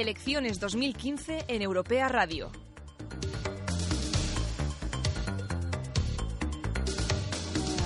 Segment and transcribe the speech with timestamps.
[0.00, 2.52] Elecciones 2015 en Europea Radio.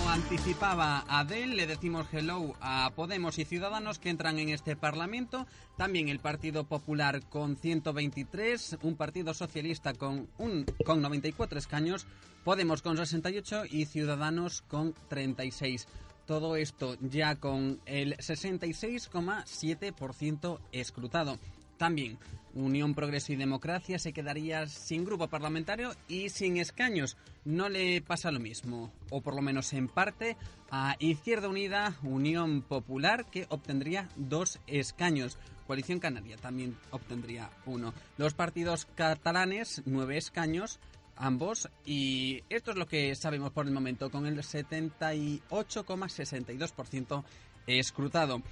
[0.08, 5.46] anticipaba Adel, le decimos hello a Podemos y Ciudadanos que entran en este Parlamento.
[5.76, 12.08] También el Partido Popular con 123, un Partido Socialista con, un, con 94 escaños,
[12.42, 15.86] Podemos con 68 y Ciudadanos con 36.
[16.26, 21.38] Todo esto ya con el 66,7% escrutado.
[21.80, 22.18] También
[22.52, 27.16] Unión Progreso y Democracia se quedaría sin grupo parlamentario y sin escaños.
[27.46, 30.36] No le pasa lo mismo, o por lo menos en parte,
[30.70, 35.38] a Izquierda Unida, Unión Popular, que obtendría dos escaños.
[35.66, 37.94] Coalición Canaria también obtendría uno.
[38.18, 40.80] Los partidos catalanes, nueve escaños,
[41.16, 41.70] ambos.
[41.86, 47.24] Y esto es lo que sabemos por el momento, con el 78,62%
[47.66, 48.42] escrutado.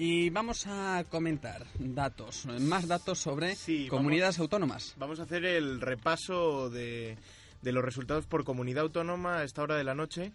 [0.00, 3.56] Y vamos a comentar datos, más datos sobre
[3.88, 4.94] comunidades autónomas.
[4.96, 7.16] Vamos a hacer el repaso de,
[7.62, 10.30] de, los resultados por comunidad autónoma a esta hora de la noche.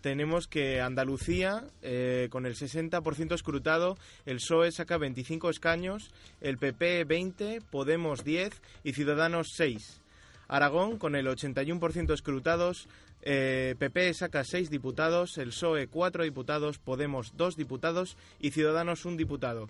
[0.00, 7.04] Tenemos que Andalucía, eh, con el 60% escrutado, el PSOE saca 25 escaños, el PP
[7.04, 10.00] 20, Podemos 10 y Ciudadanos 6.
[10.48, 12.88] Aragón, con el 81% escrutados,
[13.24, 19.16] PP eh, saca 6 diputados, el PSOE 4 diputados, Podemos 2 diputados y Ciudadanos 1
[19.16, 19.66] diputado.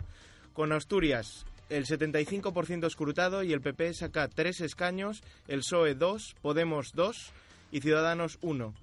[0.52, 6.92] Con Asturias, el 75% escrutado y el PP saca 3 escaños, el PSOE 2, Podemos
[6.94, 7.32] 2
[7.70, 8.74] y Ciudadanos 1.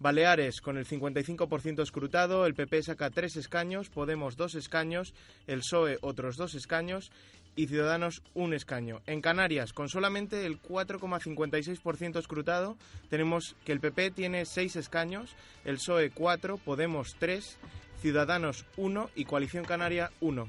[0.00, 5.14] Baleares con el 55% escrutado, el PP saca 3 escaños, Podemos 2 escaños,
[5.46, 7.12] el PSOE otros 2 escaños
[7.56, 9.00] y Ciudadanos un escaño.
[9.06, 12.76] En Canarias, con solamente el 4,56% escrutado,
[13.08, 17.58] tenemos que el PP tiene 6 escaños, el PSOE 4, Podemos 3,
[18.00, 20.48] Ciudadanos 1 y Coalición Canaria 1.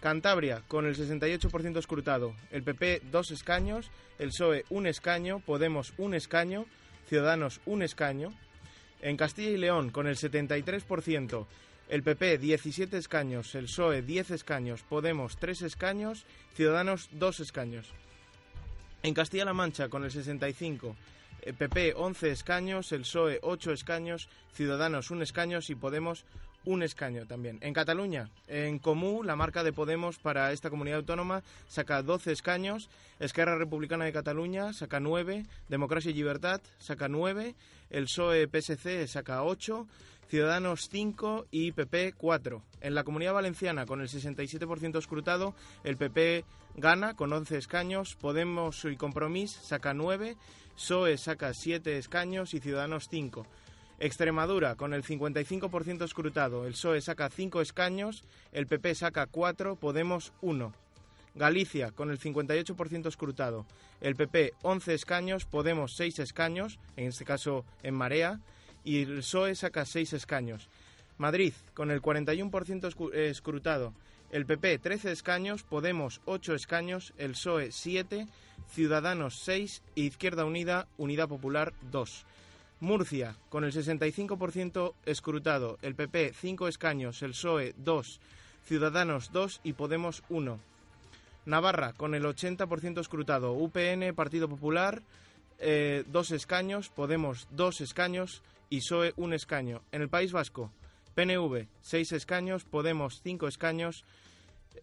[0.00, 6.14] Cantabria, con el 68% escrutado, el PP 2 escaños, el PSOE un escaño, Podemos un
[6.14, 6.66] escaño,
[7.08, 8.32] Ciudadanos un escaño.
[9.02, 11.46] En Castilla y León, con el 73%,
[11.90, 16.24] el PP 17 escaños, el PSOE 10 escaños, Podemos 3 escaños,
[16.54, 17.88] Ciudadanos 2 escaños.
[19.02, 20.94] En Castilla-La Mancha con el 65,
[21.42, 26.24] el PP 11 escaños, el PSOE 8 escaños, Ciudadanos 1 escaños y Podemos
[26.64, 27.58] un escaño también.
[27.60, 32.88] En Cataluña, en Comú, la marca de Podemos para esta comunidad autónoma saca 12 escaños,
[33.18, 37.56] Esquerra Republicana de Cataluña saca 9, Democracia y Libertad saca 9,
[37.90, 39.88] el PSOE-PSC saca 8,
[40.30, 42.62] Ciudadanos 5 y PP 4.
[42.82, 46.44] En la Comunidad Valenciana, con el 67% escrutado, el PP
[46.76, 50.36] gana con 11 escaños, Podemos y Compromís saca 9,
[50.76, 53.44] PSOE saca 7 escaños y Ciudadanos 5.
[53.98, 60.32] Extremadura, con el 55% escrutado, el PSOE saca 5 escaños, el PP saca 4, Podemos
[60.42, 60.72] 1.
[61.34, 63.66] Galicia, con el 58% escrutado,
[64.00, 68.38] el PP 11 escaños, Podemos 6 escaños, en este caso en Marea,
[68.84, 70.68] y el PSOE saca 6 escaños.
[71.18, 73.92] Madrid, con el 41% eh, escrutado,
[74.30, 78.26] el PP 13 escaños, Podemos 8 escaños, el PSOE 7,
[78.70, 82.24] Ciudadanos 6 e Izquierda Unida, Unidad Popular 2.
[82.80, 88.20] Murcia, con el 65% escrutado, el PP 5 escaños, el PSOE 2,
[88.64, 90.58] Ciudadanos 2 y Podemos 1.
[91.44, 95.02] Navarra, con el 80% escrutado, UPN, Partido Popular,
[95.58, 99.82] 2 eh, escaños, Podemos 2 escaños, y PSOE un escaño.
[99.92, 100.72] En el País Vasco,
[101.14, 104.04] PNV seis escaños, Podemos cinco escaños,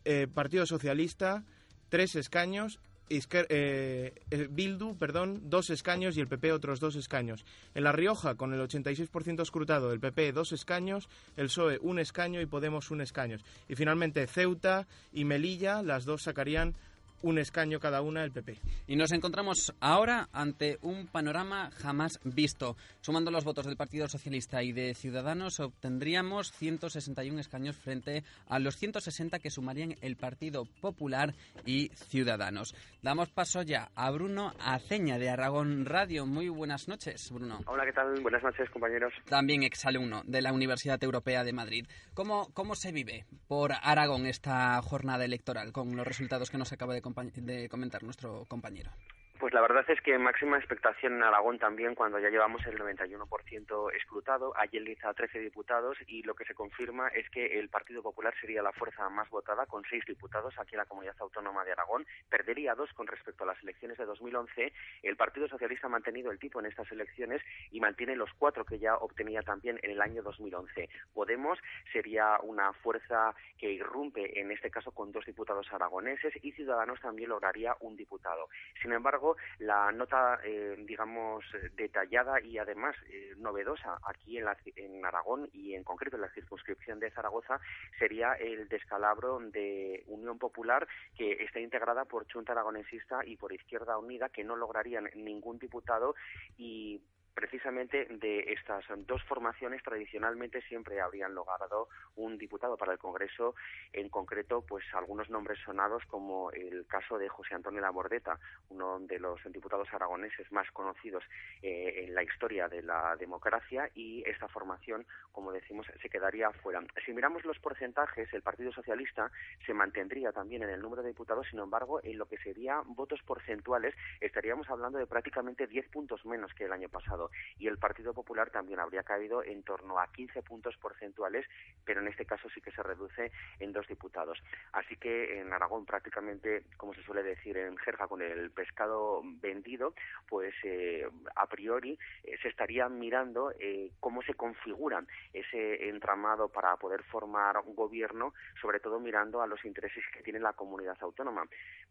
[0.06, 1.44] eh, Partido Socialista
[1.90, 4.14] tres escaños, eh,
[4.50, 7.46] Bildu, perdón, dos escaños y el PP otros dos escaños.
[7.74, 12.42] En La Rioja, con el 86% escrutado, el PP dos escaños, el PSOE un escaño
[12.42, 13.38] y Podemos un escaño.
[13.70, 16.76] Y finalmente Ceuta y Melilla, las dos sacarían
[17.22, 18.60] un escaño cada una el PP.
[18.88, 22.76] Y nos encontramos ahora ante un panorama jamás visto.
[23.02, 28.78] Sumando los votos del Partido Socialista y de Ciudadanos, obtendríamos 161 escaños frente a los
[28.78, 31.34] 160 que sumarían el Partido Popular
[31.66, 32.76] y Ciudadanos.
[33.02, 36.26] Damos paso ya a Bruno Aceña de Aragón Radio.
[36.26, 37.60] Muy buenas noches, Bruno.
[37.66, 38.20] Hola, ¿qué tal?
[38.22, 39.14] Buenas noches, compañeros.
[39.30, 41.88] También exalumno de la Universidad Europea de Madrid.
[42.14, 46.94] ¿Cómo, cómo se vive por Aragón esta jornada electoral con los resultados que nos acaba
[46.94, 47.02] de
[47.46, 48.92] de comentar nuestro compañero.
[49.40, 53.94] Pues la verdad es que máxima expectación en Aragón también cuando ya llevamos el 91%
[53.96, 54.58] escrutado.
[54.58, 58.64] Allí eliza 13 diputados y lo que se confirma es que el Partido Popular sería
[58.64, 62.08] la fuerza más votada con seis diputados aquí en la Comunidad Autónoma de Aragón.
[62.30, 64.74] Perdería dos con respecto a las elecciones de 2011.
[65.04, 68.80] El Partido Socialista ha mantenido el tipo en estas elecciones y mantiene los cuatro que
[68.80, 70.90] ya obtenía también en el año 2011.
[71.14, 71.60] Podemos
[71.94, 77.30] sería una fuerza que irrumpe en este caso con dos diputados aragoneses y Ciudadanos también
[77.30, 78.50] lograría un diputado.
[78.82, 79.27] Sin embargo,
[79.60, 81.44] la nota, eh, digamos,
[81.76, 87.12] detallada y además eh, novedosa aquí en, Aragón y en concreto en la circunscripción de
[87.12, 87.60] Zaragoza
[87.98, 93.98] sería el descalabro de Unión Popular que está integrada por Junta Aragonesista y por Izquierda
[93.98, 96.16] Unida que no lograrían ningún diputado
[96.58, 97.02] y
[97.38, 103.54] precisamente de estas dos formaciones tradicionalmente siempre habrían logrado un diputado para el Congreso,
[103.94, 108.40] en concreto, pues algunos nombres sonados como el caso de José Antonio Labordeta,
[108.70, 111.24] uno de los diputados aragoneses más conocidos
[111.62, 116.82] eh, en la historia de la democracia y esta formación, como decimos, se quedaría fuera.
[117.06, 119.30] Si miramos los porcentajes, el Partido Socialista
[119.64, 123.22] se mantendría también en el número de diputados, sin embargo, en lo que sería votos
[123.22, 127.27] porcentuales estaríamos hablando de prácticamente 10 puntos menos que el año pasado
[127.58, 131.46] y el Partido Popular también habría caído en torno a 15 puntos porcentuales,
[131.86, 134.42] pero en este caso sí que se reduce en dos diputados.
[134.74, 139.94] Así que en Aragón prácticamente, como se suele decir en jerga, con el pescado vendido,
[140.28, 145.04] pues eh, a priori eh, se estaría mirando eh, cómo se configura
[145.34, 150.40] ese entramado para poder formar un gobierno, sobre todo mirando a los intereses que tiene
[150.40, 151.48] la comunidad autónoma.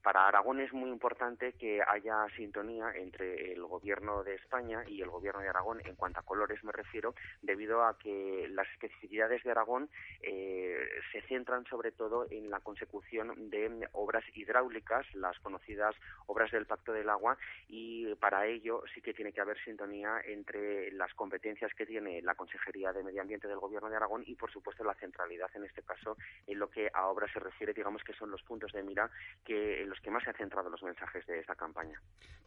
[0.07, 5.11] Para Aragón es muy importante que haya sintonía entre el gobierno de España y el
[5.11, 9.51] gobierno de Aragón, en cuanto a colores me refiero, debido a que las especificidades de
[9.51, 9.91] Aragón
[10.23, 10.79] eh,
[11.11, 16.93] se centran sobre todo en la consecución de obras hidráulicas, las conocidas obras del Pacto
[16.93, 17.37] del Agua,
[17.67, 22.37] y para ello sí que tiene que haber sintonía entre las competencias que tiene la
[22.37, 25.83] Consejería de Medio Ambiente del Gobierno de Aragón y, por supuesto, la centralidad en este
[25.83, 26.17] caso
[26.47, 29.11] en lo que a obras se refiere, digamos que son los puntos de mira
[29.45, 31.99] que en los que más se han centrado los mensajes de esta campaña.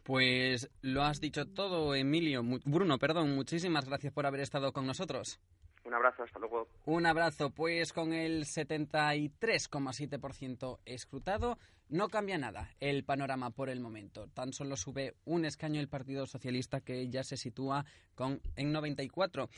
[0.04, 2.42] Pues lo has dicho todo, Emilio.
[2.64, 5.40] Bruno, perdón, muchísimas gracias por haber estado con nosotros.
[5.84, 6.68] Un abrazo, hasta luego.
[6.84, 11.58] Un abrazo, pues con el 73,7% escrutado
[11.88, 14.28] no cambia nada el panorama por el momento.
[14.28, 19.48] Tan solo sube un escaño el Partido Socialista que ya se sitúa con en 94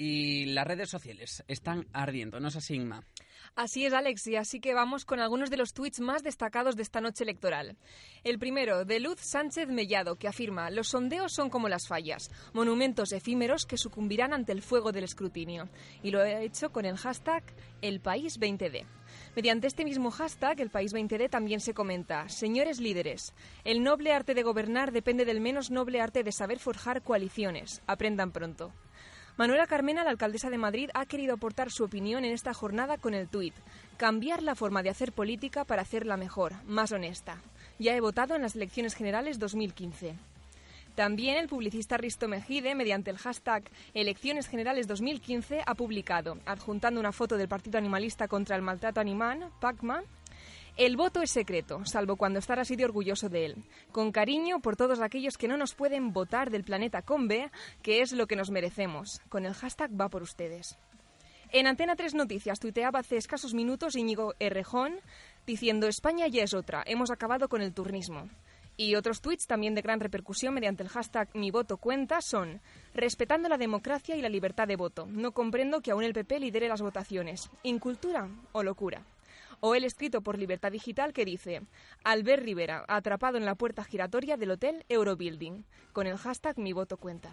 [0.00, 3.04] y las redes sociales están ardiendo, ¿no es así, Inma?
[3.54, 7.02] Así es, Alex, así que vamos con algunos de los tweets más destacados de esta
[7.02, 7.76] noche electoral.
[8.24, 13.12] El primero, de Luz Sánchez Mellado, que afirma: Los sondeos son como las fallas, monumentos
[13.12, 15.68] efímeros que sucumbirán ante el fuego del escrutinio.
[16.02, 17.42] Y lo he hecho con el hashtag
[17.82, 18.86] El País 20D.
[19.36, 24.32] Mediante este mismo hashtag, el País 20D también se comenta, señores líderes, el noble arte
[24.32, 27.82] de gobernar depende del menos noble arte de saber forjar coaliciones.
[27.86, 28.72] Aprendan pronto.
[29.36, 33.14] Manuela Carmena, la alcaldesa de Madrid, ha querido aportar su opinión en esta jornada con
[33.14, 33.54] el tuit
[33.96, 37.36] Cambiar la forma de hacer política para hacerla mejor, más honesta.
[37.78, 40.14] Ya he votado en las elecciones generales 2015.
[40.94, 47.12] También el publicista Risto Mejide, mediante el hashtag Elecciones Generales 2015, ha publicado, adjuntando una
[47.12, 50.02] foto del Partido Animalista contra el Maltrato Animal, PACMA,
[50.76, 53.64] el voto es secreto, salvo cuando estará así de orgulloso de él.
[53.92, 57.50] Con cariño por todos aquellos que no nos pueden votar del planeta con B,
[57.82, 59.20] que es lo que nos merecemos.
[59.28, 60.78] Con el hashtag va por ustedes.
[61.52, 65.00] En Antena 3 Noticias tuiteaba hace escasos minutos Íñigo Errejón
[65.46, 68.28] diciendo España ya es otra, hemos acabado con el turnismo.
[68.76, 72.60] Y otros tweets también de gran repercusión mediante el hashtag Mi voto cuenta son
[72.94, 75.06] Respetando la democracia y la libertad de voto.
[75.06, 77.50] No comprendo que aún el PP lidere las votaciones.
[77.62, 79.04] ¿Incultura o locura?
[79.60, 81.62] O el escrito por Libertad Digital que dice
[82.04, 86.96] Albert Rivera, atrapado en la puerta giratoria del Hotel Eurobuilding, con el hashtag Mi voto
[86.96, 87.32] cuenta.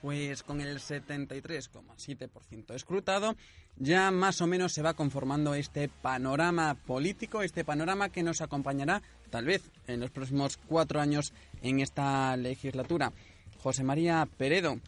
[0.00, 3.36] Pues con el 73,7% escrutado,
[3.76, 9.00] ya más o menos se va conformando este panorama político, este panorama que nos acompañará
[9.30, 11.32] tal vez en los próximos cuatro años
[11.62, 13.12] en esta legislatura.
[13.62, 14.80] José María Peredo,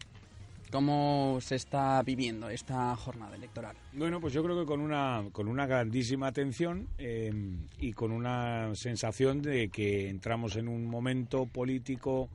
[0.71, 3.75] ¿Cómo se está viviendo esta jornada electoral?
[3.93, 8.73] Bueno, pues yo creo que con una, con una grandísima atención em, y con una
[8.75, 12.29] sensación de que entramos en un momento político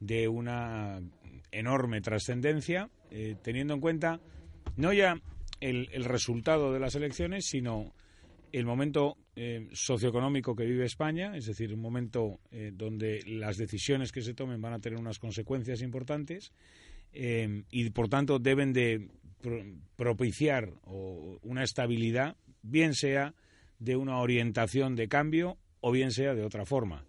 [0.00, 1.00] de una
[1.50, 4.20] enorme trascendencia, eh, teniendo en cuenta
[4.76, 5.20] no ya
[5.60, 7.92] el, resultado de las elecciones, sino
[8.52, 14.12] el momento eh, socioeconómico que vive España, es decir, un momento eh, donde las decisiones
[14.12, 16.52] que se tomen van a tener unas consecuencias importantes
[17.12, 19.08] eh, y por tanto deben de
[19.96, 20.72] propiciar
[21.42, 23.34] una estabilidad, bien sea
[23.78, 27.04] de una orientación de cambio o bien sea de otra forma.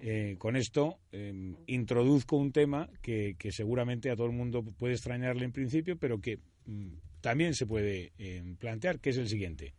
[0.00, 5.44] eh, con esto em, introduzco un tema que, seguramente a todo el mundo puede extrañarle
[5.44, 6.88] en principio, pero que mm,
[7.20, 9.74] también se puede em, plantear, que es el siguiente.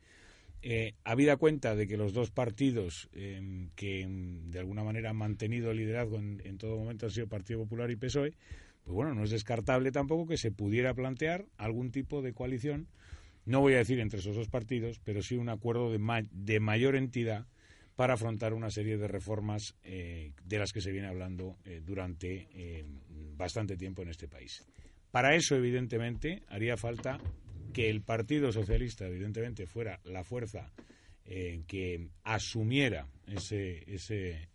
[0.61, 5.71] Eh, habida cuenta de que los dos partidos em, que de alguna manera han mantenido
[5.71, 8.33] el liderazgo en, en, todo momento han sido Partido Popular y PSOE,
[8.83, 12.87] pues bueno, no es descartable tampoco que se pudiera plantear algún tipo de coalición,
[13.45, 16.95] no voy a decir entre esos dos partidos, pero sí un acuerdo de, de mayor
[16.95, 17.47] entidad
[17.99, 22.47] para afrontar una serie de reformas eh, de las que se viene hablando eh, durante
[22.53, 22.85] eh,
[23.35, 24.65] bastante tiempo en este país.
[25.11, 27.19] Para eso, evidentemente, haría falta
[27.73, 30.71] que el Partido Socialista, evidentemente, fuera la fuerza
[31.25, 34.47] que asumiera ese, ese,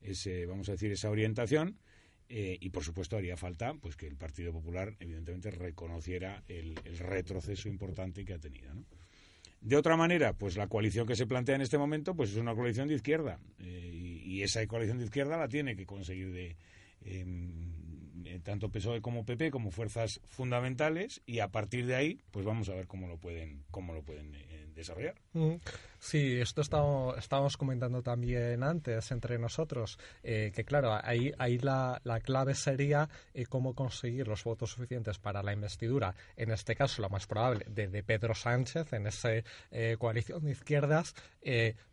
[0.00, 1.78] ese, vamos a decir, esa orientación.
[2.30, 8.24] Y por supuesto haría falta pues que el Partido Popular evidentemente reconociera el, retroceso importante
[8.24, 8.74] que ha tenido.
[8.74, 8.84] ¿no?
[9.60, 12.54] De otra manera, pues la coalición que se plantea en este momento pues es una
[12.54, 16.56] coalición de izquierda eh, y, esa coalición de izquierda la tiene que conseguir de
[17.00, 22.44] em, eh, tanto PSOE como PP como fuerzas fundamentales y a partir de ahí pues
[22.44, 25.16] vamos a ver cómo lo pueden cómo lo pueden eh, desarrollar.
[26.00, 32.20] Sí, esto estábamos, comentando también antes entre nosotros, eh, que claro, ahí, ahí la, la
[32.20, 37.10] clave sería eh, cómo conseguir los votos suficientes para la investidura, en este caso lo
[37.10, 39.30] más probable, de, de Pedro Sánchez en esa
[39.70, 41.14] eh, coalición de izquierdas.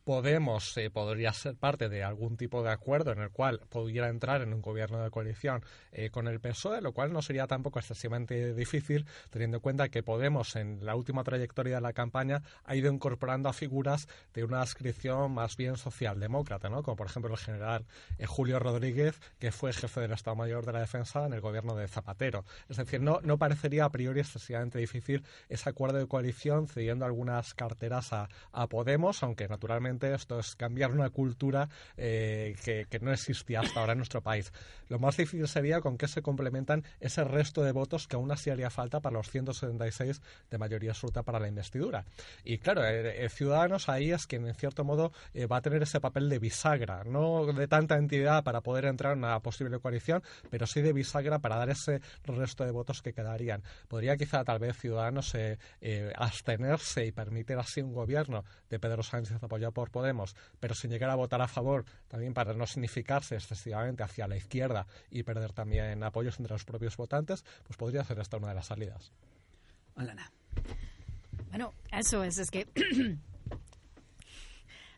[0.03, 4.53] Podemos podría ser parte de algún tipo de acuerdo en el cual pudiera entrar en
[4.53, 5.63] un gobierno de coalición
[6.11, 10.55] con el PSOE, lo cual no sería tampoco excesivamente difícil, teniendo en cuenta que Podemos
[10.55, 13.94] en la última trayectoria de la campaña ha ido incorporando a figuras
[14.33, 16.83] de una adscripción más bien socialdemócrata, ¿no?
[16.83, 17.85] como por ejemplo el general
[18.17, 21.75] eh, Julio Rodríguez, que fue jefe del Estado Mayor de la Defensa en el gobierno
[21.75, 22.45] de Zapatero.
[22.69, 27.53] Es decir, no, no parecería a priori excesivamente difícil ese acuerdo de coalición cediendo algunas
[27.53, 28.29] carteras a,
[28.69, 33.93] Podemos, aunque naturalmente esto es cambiar una cultura eh, que, que no existía hasta ahora
[33.93, 34.51] en nuestro país.
[34.89, 38.49] Lo más difícil sería con qué se complementan ese resto de votos que aún así
[38.49, 42.05] haría falta para los 176 de mayoría absoluta para la investidura.
[42.43, 45.99] Y claro, eh, Ciudadanos ahí es quien en cierto modo eh, va a tener ese
[45.99, 50.67] papel de bisagra, no de tanta entidad para poder entrar en una posible coalición, pero
[50.67, 53.63] sí de bisagra para dar ese resto de votos que quedarían.
[53.87, 59.03] Podría quizá tal vez Ciudadanos eh, eh, abstenerse y permitir así un gobierno de Pedro
[59.03, 63.35] Sánchez apoyado por Podemos, pero sin llegar a votar a favor, también para no significarse
[63.35, 68.19] excesivamente hacia la izquierda y perder también apoyos entre los propios votantes, pues podría ser
[68.19, 69.11] esta una de las salidas.
[69.95, 70.31] Alana.
[71.49, 72.67] Bueno, eso es, es que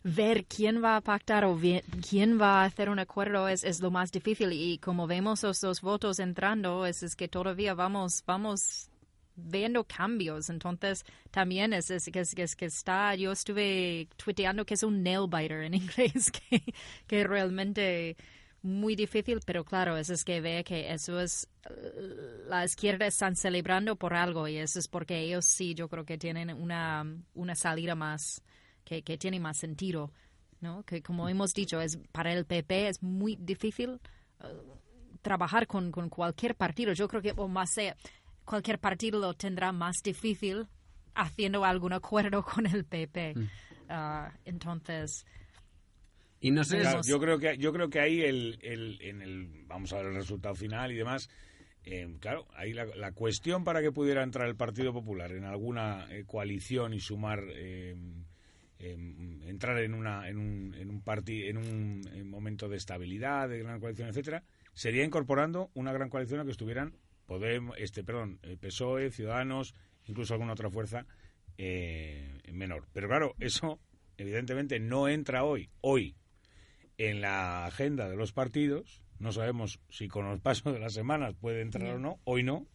[0.03, 1.59] ver quién va a pactar o
[2.07, 5.81] quién va a hacer un acuerdo es, es lo más difícil y como vemos esos
[5.81, 8.89] votos entrando es, es que todavía vamos vamos
[9.37, 10.49] viendo cambios.
[10.49, 15.27] Entonces, también es, es, es, es, que está, yo estuve tuiteando que es un nail
[15.29, 16.63] biter en inglés, que,
[17.05, 18.17] que realmente
[18.63, 21.47] muy difícil, pero claro, es, es que ve que eso es,
[22.49, 26.17] la izquierda están celebrando por algo y eso es porque ellos sí, yo creo que
[26.17, 28.41] tienen una, una salida más,
[28.87, 30.11] que, tiene más sentido,
[30.61, 30.83] ¿no?
[30.83, 33.99] Que como hemos dicho, es para el PP es muy difícil
[34.41, 36.93] uh, trabajar con, con, cualquier partido.
[36.93, 37.95] Yo creo que, o más sea,
[38.45, 40.67] cualquier partido lo tendrá más difícil
[41.15, 43.33] haciendo algún acuerdo con el PP.
[43.35, 43.41] Mm.
[43.89, 45.25] Uh, entonces...
[46.39, 49.91] Y no sé, yo creo que yo creo que ahí el, el, en el vamos
[49.91, 51.27] a ver el resultado final y demás.
[51.83, 56.25] Eh, claro, ahí la, cuestión para que pudiera entrar el Partido Popular en alguna eh,
[56.27, 57.95] coalición y sumar eh,
[58.79, 63.79] Em, entrar en, una, en, un, en, un en un momento de estabilidad, de gran
[63.79, 64.43] coalición, etcétera,
[64.73, 66.93] sería incorporando una gran coalición a que estuvieran
[67.27, 71.05] Podemos, este, perdón, el PSOE, Ciudadanos, incluso alguna otra fuerza
[71.57, 72.87] eh, menor.
[72.93, 73.81] Pero claro, eso
[74.17, 76.15] evidentemente no entra hoy, hoy,
[76.97, 79.03] en la agenda de los partidos.
[79.19, 82.19] No sabemos si con los pasos de las semanas puede entrar o no.
[82.23, 82.65] Hoy no.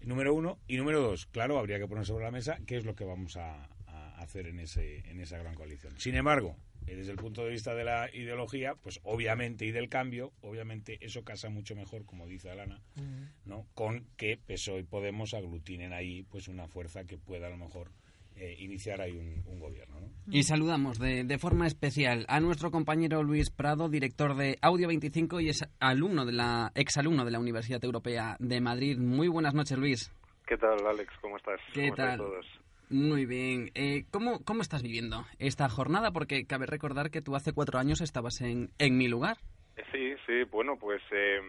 [0.00, 0.58] Número uno.
[0.66, 3.36] Y número dos, claro, habría que poner sobre la mesa qué es lo que vamos
[3.36, 3.68] a,
[4.16, 5.98] hacer en, ese, en esa gran coalición.
[5.98, 6.56] Sin embargo,
[6.86, 10.98] eh, desde el punto de vista de la ideología, pues obviamente, y del cambio, obviamente
[11.00, 12.80] eso casa mucho mejor, como dice Alana,
[13.44, 13.66] ¿no?
[13.74, 17.90] con que PSOE y Podemos aglutinen ahí pues una fuerza que pueda a lo mejor
[18.36, 19.96] eh, iniciar ahí un, gobierno.
[20.30, 25.40] Y saludamos de, de, forma especial a nuestro compañero Luis Prado, director de Audio 25
[25.40, 28.98] y es alumno de la, exalumno de la Universidad Europea de Madrid.
[28.98, 30.12] Muy buenas noches, Luis.
[30.46, 31.12] ¿Qué tal, Alex?
[31.20, 31.60] ¿Cómo estás?
[31.72, 32.18] ¿Qué tal?
[32.18, 32.46] Todos?
[32.88, 33.70] Muy bien.
[33.74, 36.12] Eh, ¿cómo, ¿Cómo estás viviendo esta jornada?
[36.12, 39.38] Porque cabe recordar que tú hace cuatro años estabas en, en mi lugar.
[39.92, 40.44] Sí, sí.
[40.44, 41.40] Bueno, pues eh,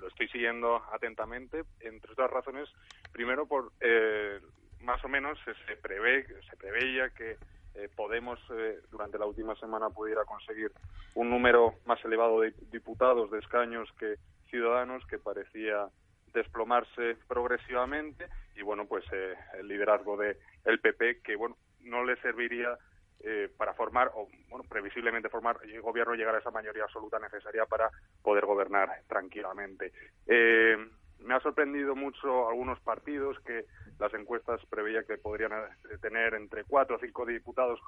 [0.00, 2.68] lo estoy siguiendo atentamente entre dos razones.
[3.12, 4.40] Primero, por eh,
[4.80, 7.36] más o menos se, prevé, se preveía que
[7.74, 10.70] eh, Podemos eh, durante la última semana pudiera conseguir
[11.14, 14.16] un número más elevado de diputados, de escaños que
[14.50, 15.88] Ciudadanos, que parecía
[16.34, 22.16] desplomarse progresivamente y bueno pues eh, el liderazgo de el PP que bueno no le
[22.16, 22.76] serviría
[23.56, 27.88] para formar o bueno previsiblemente formar el gobierno llegar a esa mayoría absoluta necesaria para
[28.20, 29.92] poder gobernar tranquilamente.
[31.24, 33.64] Me ha sorprendido mucho algunos partidos que
[33.98, 37.80] las encuestas preveía que podrían eh, tener entre cuatro o cinco diputados,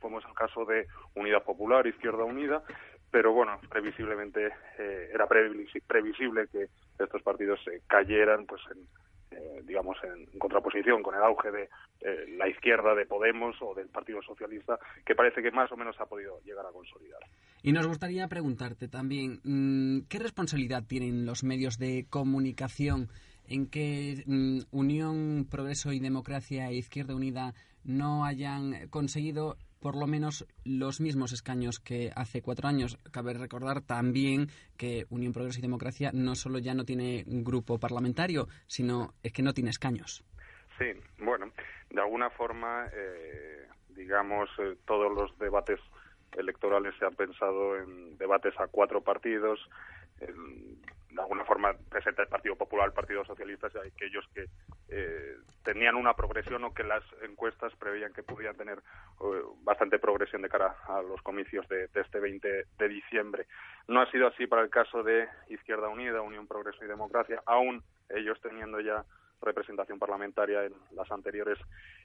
[0.00, 2.62] como es el caso de Unidad Popular, Izquierda Unida,
[3.10, 8.86] pero bueno, previsiblemente eh, era previsible que estos partidos se cayeran pues en,
[9.30, 11.62] eh, digamos, en, contraposición con el auge de
[12.00, 15.94] eh, la izquierda de Podemos o del Partido Socialista, que parece que más o menos
[16.00, 17.20] ha podido llegar a consolidar.
[17.62, 23.08] Y nos gustaría preguntarte también, mm, ¿qué responsabilidad tienen los medios de comunicación
[23.48, 30.06] en que mm, Unión, Progreso y Democracia e Izquierda Unida no hayan conseguido por lo
[30.06, 32.98] menos los mismos escaños que hace cuatro años.
[33.10, 38.48] Cabe recordar también que Unión Progreso y Democracia no solo ya no tiene grupo parlamentario,
[38.66, 40.24] sino es que no tiene escaños.
[40.78, 41.50] Sí, bueno,
[41.90, 45.80] de alguna forma, eh, digamos, eh, todos los debates
[46.36, 49.58] electorales se han pensado en debates a cuatro partidos
[51.10, 54.46] de alguna forma presenta el Partido Popular, el Partido Socialista, y aquellos que
[54.88, 60.42] eh, tenían una progresión o que las encuestas preveían que podían tener eh, bastante progresión
[60.42, 63.46] de cara a los comicios de, este 20 de diciembre.
[63.88, 67.82] No ha sido así para el caso de Izquierda Unida, Unión Progreso y Democracia, aún
[68.08, 69.04] ellos teniendo ya
[69.42, 71.58] representación parlamentaria en las anteriores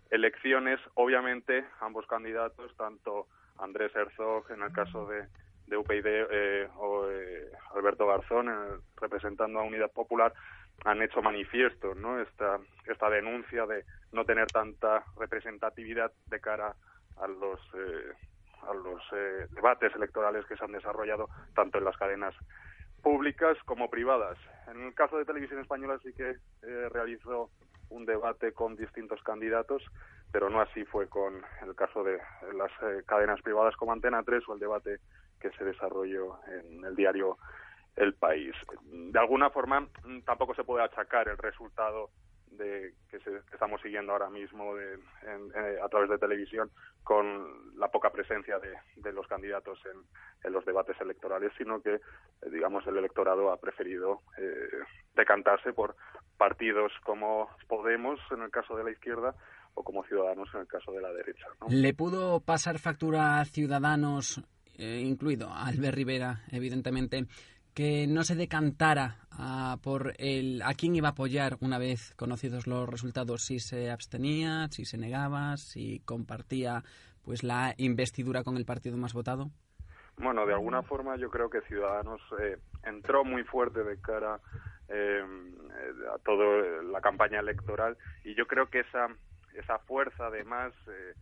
[0.09, 0.79] elecciones.
[0.95, 3.27] Obviamente, ambos candidatos, tanto
[3.59, 5.25] Andrés Herzog en el caso de
[5.67, 8.47] de UPyD eh, o eh, Alberto Garzón,
[8.97, 10.33] representando a Unidad Popular,
[10.83, 12.19] han hecho manifiesto ¿no?
[12.19, 16.75] esta, esta denuncia de no tener tanta representatividad de cara
[17.17, 18.13] a los, eh,
[18.61, 19.01] a los
[19.51, 22.35] debates electorales que se han desarrollado tanto en las cadenas
[23.01, 24.37] públicas como privadas.
[24.67, 26.35] En el caso de Televisión Española sí que
[26.91, 27.51] realizó
[27.89, 29.83] un debate con distintos candidatos,
[30.31, 32.19] pero no así fue con el caso de
[32.53, 32.71] las
[33.05, 34.99] cadenas privadas como Antena 3 o el debate
[35.49, 37.37] que se desarrolló en el diario
[37.95, 38.53] El País.
[38.83, 42.09] De alguna forma, mm, tampoco se puede achacar el resultado
[42.51, 43.17] de que,
[43.53, 44.97] estamos siguiendo ahora mismo eh,
[45.83, 46.71] a través de televisión
[47.03, 49.77] con la poca presencia de, los candidatos
[50.43, 51.99] en, los debates electorales, sino que, eh,
[52.51, 54.69] digamos, el electorado ha preferido eh,
[55.15, 55.95] decantarse por
[56.37, 59.35] partidos como Podemos, en el caso de la izquierda,
[59.73, 61.47] o como Ciudadanos, en el caso de la derecha.
[61.67, 64.41] ¿Le pudo pasar factura a Ciudadanos
[64.77, 67.25] eh, incluido Albert Rivera, evidentemente,
[67.73, 72.67] que no se decantara a, por el, a quién iba a apoyar una vez conocidos
[72.67, 76.83] los resultados, si se abstenía, si se negaba, si compartía
[77.23, 79.49] pues la investidura con el partido más votado?
[80.17, 84.39] Bueno, de alguna forma yo creo que Ciudadanos eh, entró muy fuerte de cara
[84.87, 85.23] eh,
[86.13, 89.07] a toda la campaña electoral y yo creo que esa
[89.55, 91.13] esa fuerza además eh,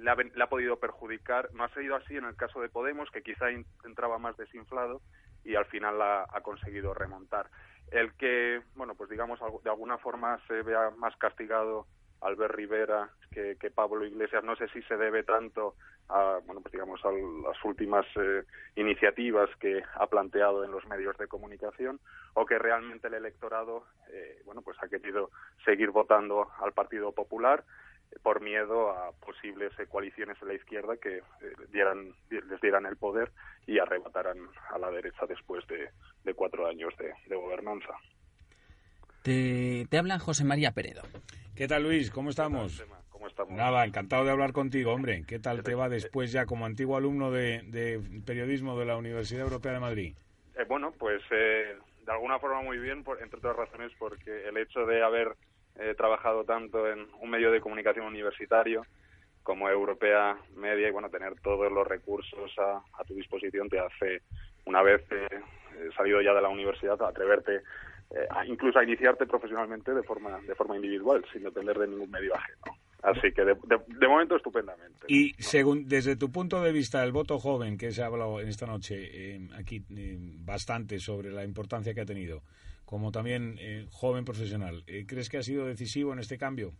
[0.00, 1.50] le ha, podido perjudicar.
[1.52, 3.46] No ha sido así en el caso de Podemos, que quizá
[3.84, 5.00] entraba más desinflado
[5.44, 7.48] y al final la, ha conseguido remontar.
[7.90, 11.86] El que, bueno, pues digamos, de alguna forma se vea más castigado
[12.20, 14.44] Albert Rivera que, Pablo Iglesias.
[14.44, 15.74] No sé si se debe tanto
[16.08, 18.44] a, bueno, pues digamos, a las últimas eh,
[18.76, 22.00] iniciativas que ha planteado en los medios de comunicación
[22.34, 25.30] o que realmente el electorado, eh, bueno, pues ha querido
[25.64, 27.64] seguir votando al Partido Popular
[28.22, 31.22] por miedo a posibles coaliciones en la izquierda que eh,
[31.72, 33.30] dieran, les dieran el poder
[33.66, 34.38] y arrebataran
[34.70, 37.94] a la derecha después de, cuatro años de, gobernanza.
[39.22, 41.02] Te, te, habla José María Peredo.
[41.54, 42.10] ¿Qué tal, Luis?
[42.10, 42.84] ¿Cómo estamos?
[43.10, 43.52] ¿Cómo estamos?
[43.54, 45.24] Nada, encantado de hablar contigo, hombre.
[45.26, 49.72] ¿Qué tal te va después ya como antiguo alumno de, periodismo de la Universidad Europea
[49.72, 50.16] de Madrid?
[50.56, 54.56] Eh, bueno, pues eh, de alguna forma muy bien, por, entre otras razones porque el
[54.56, 55.36] hecho de haber
[55.76, 58.86] he trabajado tanto en un medio de comunicación universitario
[59.42, 64.22] como europea media y bueno tener todos los recursos a, tu disposición te hace
[64.64, 65.28] una vez eh,
[65.96, 67.56] salido ya de la universidad atreverte
[68.10, 72.34] eh, incluso a iniciarte profesionalmente de forma de forma individual sin depender de ningún medio
[72.34, 72.78] ajeno.
[73.02, 75.04] Así que de, momento estupendamente.
[75.08, 78.48] Y según desde tu punto de vista el voto joven que se ha hablado en
[78.48, 79.84] esta noche eh, aquí
[80.42, 82.42] bastante sobre la importancia que ha tenido
[82.84, 84.84] como también eh, joven profesional.
[84.86, 86.72] Eh, ¿Crees que ha sido decisivo en este cambio?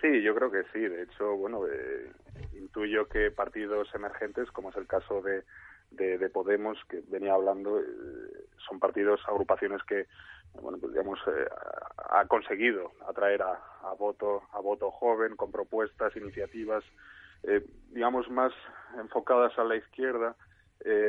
[0.00, 0.80] Sí, yo creo que sí.
[0.80, 2.10] De hecho, bueno, eh,
[2.54, 5.44] intuyo que partidos emergentes, como es el caso de,
[5.90, 7.80] de, Podemos, que venía hablando,
[8.68, 10.06] son partidos, agrupaciones que,
[10.62, 11.18] bueno, pues digamos,
[11.96, 16.84] ha conseguido atraer a, a, voto a voto joven con propuestas, iniciativas
[17.90, 18.52] digamos, más
[18.98, 20.36] enfocadas a la izquierda,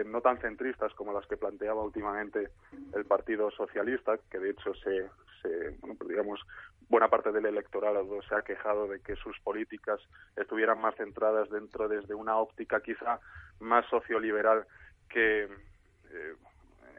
[0.06, 2.50] no tan centristas como las que planteaba últimamente
[2.94, 5.10] el Partido Socialista, que de hecho se,
[5.80, 6.42] bueno, pues digamos,
[6.92, 10.00] buena parte del electorado se ha quejado de que sus políticas
[10.36, 13.20] estuvieran más centradas dentro desde una óptica quizá
[13.62, 14.66] más socioliberal
[15.10, 16.36] que eh,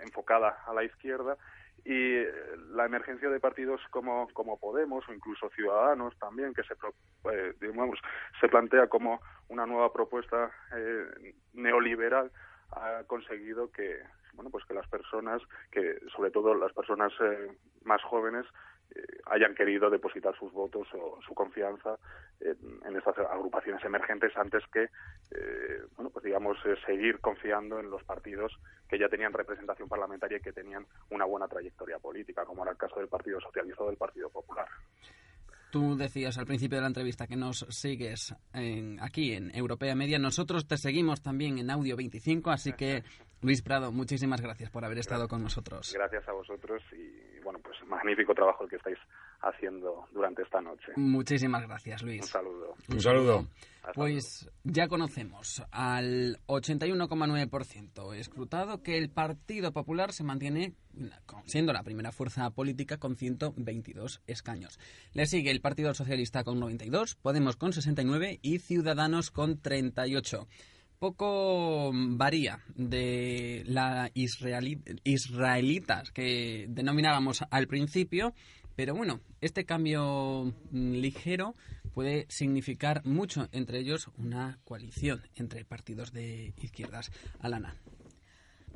[0.03, 1.37] enfocada a la izquierda.
[1.85, 2.33] Y eh,
[2.71, 6.75] la emergencia de partidos como, como Podemos o incluso Ciudadanos también, que se,
[7.31, 7.99] eh, digamos,
[8.41, 10.51] se plantea como una nueva propuesta
[11.53, 12.31] neoliberal,
[12.73, 14.01] ha conseguido que
[14.35, 17.13] bueno pues que las personas que sobre todo las personas
[17.85, 18.47] más jóvenes
[19.27, 21.99] hayan querido depositar sus votos o su confianza
[22.41, 28.03] en, estas agrupaciones emergentes antes que, eh, bueno, pues digamos, eh, seguir confiando en los
[28.05, 28.53] partidos
[28.89, 32.79] que ya tenían representación parlamentaria y que tenían una buena trayectoria política, como era el
[32.79, 34.67] caso del Partido Socialista o del Partido Popular.
[35.73, 38.35] Tú decías al principio de la entrevista que nos sigues
[39.01, 40.19] aquí en Europea Media.
[40.19, 43.05] Nosotros te seguimos también en Audio 25, así que
[43.41, 45.91] Luis Prado, muchísimas gracias por haber estado con nosotros.
[45.95, 48.99] Gracias a vosotros y bueno, pues magnífico trabajo el que estáis
[49.43, 50.93] haciendo durante esta noche.
[50.97, 52.23] Muchísimas gracias, Luis.
[52.23, 52.75] Un saludo.
[52.89, 53.47] Un saludo.
[53.95, 60.75] Pues ya conocemos al 81,9% escrutado que el Partido Popular se mantiene
[61.47, 64.79] siendo la primera fuerza política con 122 escaños.
[65.15, 70.47] Le sigue el Partido Socialista con 92, Podemos con 69 y Ciudadanos con 38
[71.03, 78.35] poco varía de la israelitas que denominábamos al principio,
[78.77, 81.55] pero bueno, este cambio ligero
[81.95, 87.11] puede significar mucho, entre ellos una coalición entre partidos de izquierdas.
[87.41, 87.75] Alana.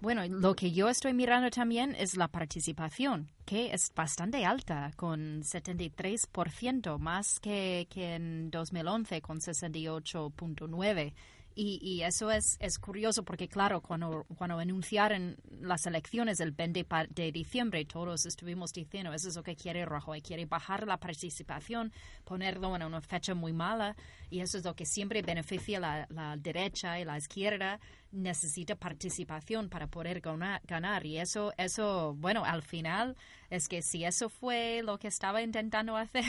[0.00, 5.42] Bueno, lo que yo estoy mirando también es la participación, que es bastante alta, con
[5.42, 11.14] 73%, más que, que en 2011, con 68.9%.
[11.58, 17.32] Y, eso es, es curioso porque, claro, cuando, cuando anunciaron las elecciones el 20 de
[17.32, 22.76] diciembre, todos estuvimos diciendo, eso es lo que quiere Rajoy, quiere bajar la participación, ponerlo
[22.76, 23.96] en una fecha muy mala,
[24.28, 27.80] y eso es lo que siempre beneficia la, la derecha y la izquierda,
[28.12, 31.06] necesita participación para poder ganar.
[31.06, 33.16] Y eso, eso, bueno, al final
[33.48, 36.24] es que si eso fue lo que estaba intentando hacer,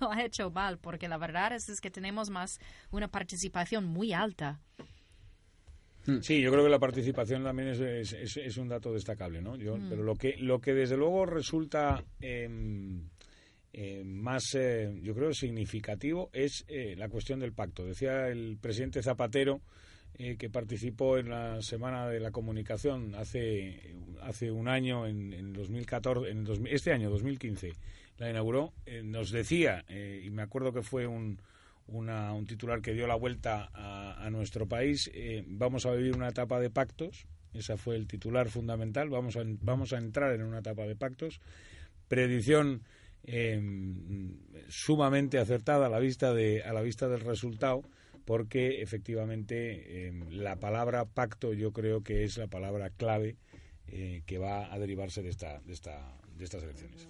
[0.00, 2.58] lo ha hecho mal, porque la verdad es, que tenemos más
[2.90, 4.60] una participación muy alta.
[6.06, 6.20] Hmm.
[6.20, 9.56] Sí, yo creo que la participación también es, es, un dato destacable, ¿no?
[9.56, 9.88] Yo, hmm.
[9.88, 13.08] Pero lo que, lo que desde luego resulta em,
[13.72, 17.84] em, más, eh, yo creo, significativo es eh, la cuestión del pacto.
[17.84, 19.60] Decía el presidente Zapatero
[20.18, 25.54] eh, que participó en la Semana de la Comunicación hace, hace un año, en, en
[25.54, 27.72] 2014, en este año, 2015,
[28.22, 31.40] la inauguró, eh, nos decía, eh, y me acuerdo que fue un,
[31.88, 36.60] un titular que dio la vuelta a, nuestro país, eh, vamos a vivir una etapa
[36.60, 40.84] de pactos, ese fue el titular fundamental, vamos a, vamos a entrar en una etapa
[40.84, 41.40] de pactos,
[42.06, 42.82] predicción
[44.68, 47.82] sumamente acertada a la vista de a la vista del resultado
[48.24, 53.36] porque efectivamente la palabra pacto yo creo que es la palabra clave
[53.86, 57.06] que va a derivarse de esta de esta de estas elecciones.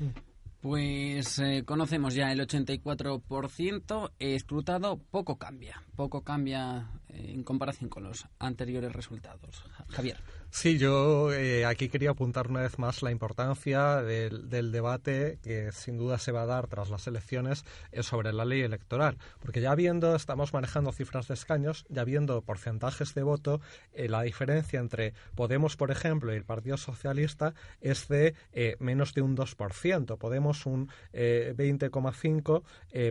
[0.00, 0.31] Mm.
[0.62, 8.04] Pues eh, conocemos ya el 84% escrutado, poco cambia, poco cambia eh, en comparación con
[8.04, 9.64] los anteriores resultados.
[9.88, 10.18] Javier.
[10.54, 15.96] Sí, yo eh, aquí quería apuntar una vez más la importancia del, debate que sin
[15.96, 17.64] duda se va a dar tras las elecciones
[18.02, 23.14] sobre la ley electoral, porque ya viendo, estamos manejando cifras de escaños, ya viendo porcentajes
[23.14, 23.62] de voto,
[23.94, 29.14] eh, la diferencia entre Podemos, por ejemplo, y el Partido Socialista es de eh, menos
[29.14, 32.62] de un 2%, Podemos un 20,5%,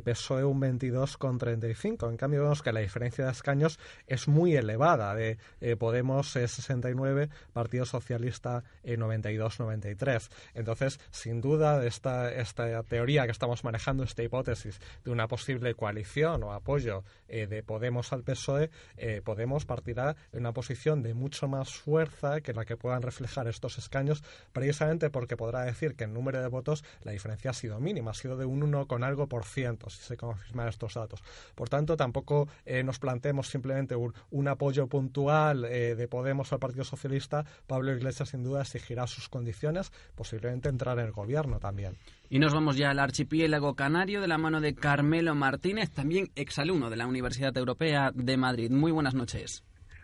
[0.04, 2.08] PSOE un 22,35%.
[2.08, 5.39] En cambio, vemos que la diferencia de escaños es muy elevada, de
[5.80, 10.29] Podemos 69 Partido Socialista en 92-93.
[10.53, 16.43] Entonces, sin duda, esta, esta teoría que estamos manejando, esta hipótesis de una posible coalición
[16.43, 21.47] o apoyo eh, de Podemos al PSOE, eh, Podemos partirá en una posición de mucho
[21.47, 26.13] más fuerza que la que puedan reflejar estos escaños, precisamente porque podrá decir que en
[26.13, 29.27] número de votos la diferencia ha sido mínima, ha sido de un 1 con algo
[29.27, 31.23] por ciento, si se confirman estos datos.
[31.55, 36.83] Por tanto, tampoco eh, nos planteemos simplemente un, un apoyo puntual de Podemos al Partido
[36.83, 37.20] Socialista
[37.67, 41.97] Pablo Iglesias sin duda exigirá sus condiciones, posiblemente entrar en el gobierno también.
[42.29, 46.89] Y nos vamos ya al archipiélago canario de la mano de Carmelo Martínez, también exalumno
[46.89, 48.71] de la Universidad Europea de Madrid.
[48.71, 49.63] Muy buenas noches.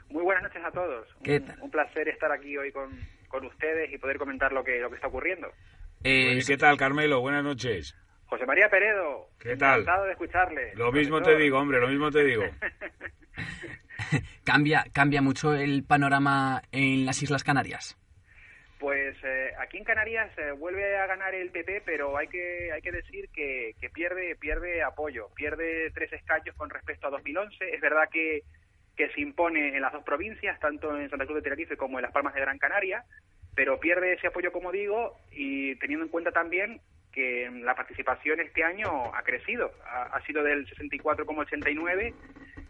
[0.10, 1.08] Muy buenas noches a todos.
[1.24, 4.90] ¿Qué un, un, placer estar aquí hoy con, ustedes y poder comentar lo que, lo
[4.90, 5.48] que está ocurriendo.
[6.04, 7.22] Eh, ¿Qué tal, Carmelo?
[7.22, 7.96] Buenas noches.
[8.28, 9.30] José María Peredo.
[9.40, 9.82] ¿Qué tal?
[9.82, 10.76] Encantado de escucharle.
[10.76, 12.44] Lo mismo te digo, hombre, lo mismo te digo.
[14.44, 17.98] cambia, cambia mucho el panorama en las Islas Canarias.
[18.80, 22.82] Pues eh, aquí en Canarias eh, vuelve a ganar el PP, pero hay que hay
[22.82, 27.74] que decir que, que, pierde pierde apoyo, pierde tres escaños con respecto a 2011.
[27.74, 28.44] Es verdad que,
[28.96, 32.04] que se impone en las dos provincias, tanto en Santa Cruz de Tenerife como en
[32.04, 33.04] Las Palmas de Gran Canaria,
[33.56, 36.80] pero pierde ese apoyo, como digo, y teniendo en cuenta también
[37.18, 42.14] que la participación este año ha crecido, ha, ha sido del 64,89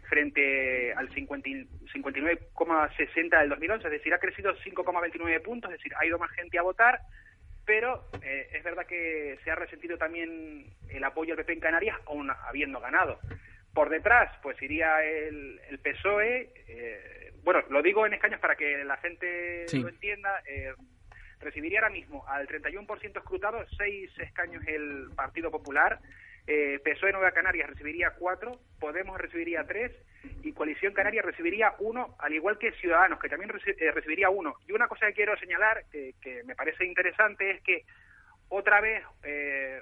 [0.08, 6.18] frente al 59,60 del 2011, es decir, ha crecido 5,29 puntos, es decir, ha ido
[6.18, 6.98] más gente a votar,
[7.66, 11.98] pero eh, es verdad que se ha resentido también el apoyo al PP en Canarias,
[12.06, 13.18] aún habiendo ganado.
[13.74, 18.82] Por detrás, pues iría el, el PSOE, eh, bueno, lo digo en escaños para que
[18.82, 19.82] la gente Sí.
[19.82, 20.72] lo entienda, eh,
[21.40, 25.98] recibiría ahora mismo al 31% escrutado seis escaños el Partido Popular,
[26.46, 29.92] eh, PSOE Nueva Canarias recibiría cuatro, Podemos recibiría tres
[30.42, 34.54] y Coalición Canaria recibiría uno, al igual que Ciudadanos, que también reci- eh, recibiría uno.
[34.66, 37.84] Y una cosa que quiero señalar, que, que me parece interesante, es que
[38.48, 39.80] otra vez, eh,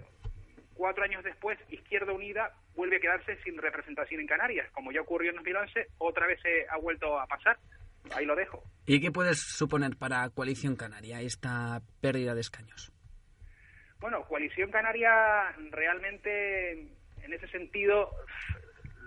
[0.75, 4.69] cuatro años después, Izquierda Unida vuelve a quedarse sin representación en Canarias.
[4.73, 7.57] Como ya ocurrió en 2011, otra vez se ha vuelto a pasar.
[8.14, 8.62] Ahí lo dejo.
[8.87, 12.92] ¿Y qué puedes suponer para Coalición Canaria esta pérdida de escaños?
[13.99, 16.73] Bueno, Coalición Canaria realmente
[17.23, 18.11] en ese sentido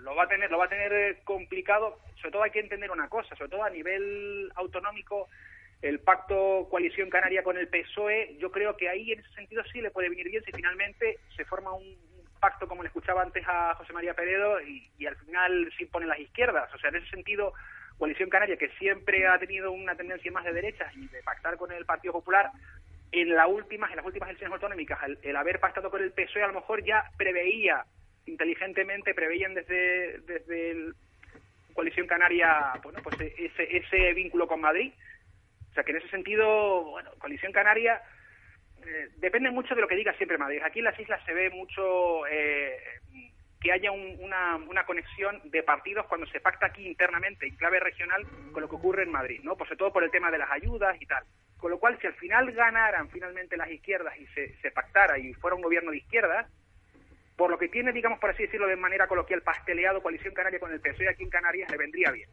[0.02, 2.90] lo va a tener lo va a tener eh, complicado, sobre todo hay que entender
[2.90, 5.28] una cosa, sobre todo a nivel autonómico
[5.82, 9.80] el pacto Coalición Canaria con el PSOE, yo creo que ahí en ese sentido sí
[9.80, 11.96] le puede venir bien si finalmente se forma un
[12.38, 16.08] pacto como le escuchaba antes a José María Peredo y, y al final se imponen
[16.08, 17.54] las izquierdas, o sea, en ese sentido
[18.00, 21.70] Coalición Canaria que siempre ha tenido una tendencia más de derechas y de pactar con
[21.70, 22.50] el Partido Popular
[23.12, 26.42] en las últimas en las últimas elecciones autonómicas el, el haber pactado con el PSOE
[26.42, 27.84] a lo mejor ya preveía
[28.24, 30.94] inteligentemente preveían desde desde el
[31.74, 34.92] coalición canaria bueno pues ese ese vínculo con Madrid.
[35.70, 38.00] O sea que en ese sentido bueno coalición canaria
[38.82, 40.62] eh, depende mucho de lo que diga siempre Madrid.
[40.64, 42.78] Aquí en las islas se ve mucho eh,
[43.60, 47.78] que haya un- una, una conexión de partidos cuando se pacta aquí internamente en clave
[47.78, 49.56] regional con lo que ocurre en Madrid, ¿no?
[49.56, 51.24] Pues sobre todo por el tema de las ayudas y tal.
[51.58, 55.54] Con lo cual, si al final ganaran finalmente las izquierdas y se, pactara y fuera
[55.56, 56.46] un gobierno de izquierdas,
[57.36, 60.72] por lo que tiene, digamos, por así decirlo de manera coloquial, pasteleado Coalición Canaria con
[60.72, 62.28] el PSOE aquí en Canarias, le vendría bien.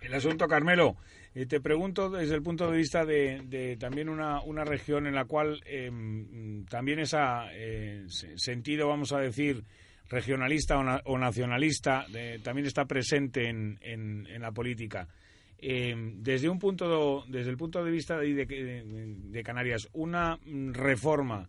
[0.00, 0.96] El asunto, Carmelo,
[1.34, 5.14] eh, te pregunto desde el punto de vista de, de también una, una región en
[5.14, 9.62] la cual eh, mm, también esa eh, se- sentido, vamos a decir,
[10.10, 12.04] regionalista o, na- o nacionalista
[12.42, 15.08] también está presente en, en- en la política.
[15.62, 20.38] Eh, desde un punto desde el punto de vista de, de- de Canarias, una
[20.72, 21.46] reforma,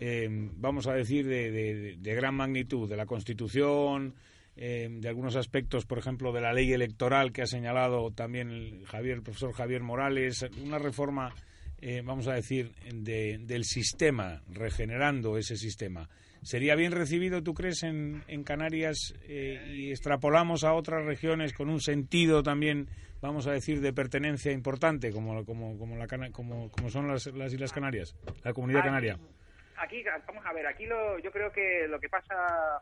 [0.00, 1.50] eh, vamos a decir, de,
[1.96, 4.14] de- gran magnitud de la Constitución,
[4.56, 8.86] eh, de algunos aspectos, por ejemplo, de la ley electoral que ha señalado también el,
[8.86, 11.32] Javier, el profesor Javier Morales, una reforma,
[12.04, 16.08] vamos a decir, de- del sistema, regenerando ese sistema.
[16.42, 21.68] ¿Sería bien recibido, tú crees, en, en Canarias eh, y extrapolamos a otras regiones con
[21.68, 22.88] un sentido también,
[23.20, 27.52] vamos a decir, de pertenencia importante, como, como, como, la, como, como son las, las
[27.52, 29.18] Islas Canarias, la comunidad Aquí- canaria?
[29.76, 32.34] Aquí, vamos a ver, aquí lo, yo creo que lo que pasa,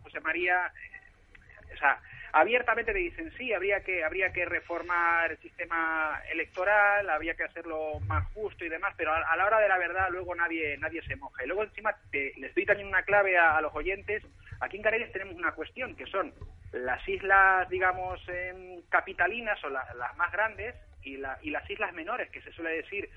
[0.03, 2.01] José María, eh, o sea,
[2.33, 8.01] abiertamente te dicen sí, habría que habría que reformar el sistema electoral, habría que hacerlo
[8.07, 11.17] más justo y demás, pero a, la hora de la verdad luego nadie nadie se
[11.17, 11.45] moja.
[11.45, 14.23] Y luego encima te, les doy también una clave a, los oyentes.
[14.61, 16.35] Aquí en Canarias tenemos una cuestión que son
[16.73, 21.93] las islas, digamos, em, capitalinas o la- las más grandes y, la- y las islas
[21.95, 23.09] menores, que se suele decir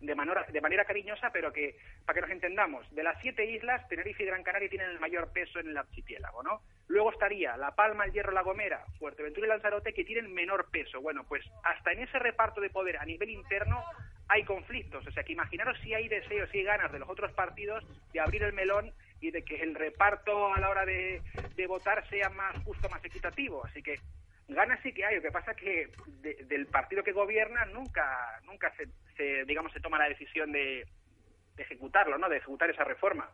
[0.00, 3.86] de manera, de manera cariñosa, pero que, para que nos entendamos, de las siete islas,
[3.88, 6.62] Tenerife y Gran Canaria tienen el mayor peso en el archipiélago, ¿no?
[6.88, 11.00] Luego estaría La Palma, El Hierro, La Gomera, Fuerteventura y Lanzarote, que tienen menor peso.
[11.00, 13.84] Bueno, pues hasta en ese reparto de poder a nivel interno
[14.28, 15.06] hay conflictos.
[15.06, 18.42] O sea, que imaginaros si hay deseos y ganas de los otros partidos de abrir
[18.42, 21.20] el melón y de que el reparto a la hora de,
[21.56, 23.64] de votar sea más justo, más equitativo.
[23.66, 24.00] Así que
[24.48, 25.16] ganas sí que hay.
[25.16, 25.90] Lo que pasa que
[26.22, 28.86] de- del partido que gobierna nunca nunca se,
[29.20, 30.86] se, digamos se toma la decisión de,
[31.56, 32.28] de ejecutarlo, ¿no?
[32.28, 33.28] De ejecutar esa reforma.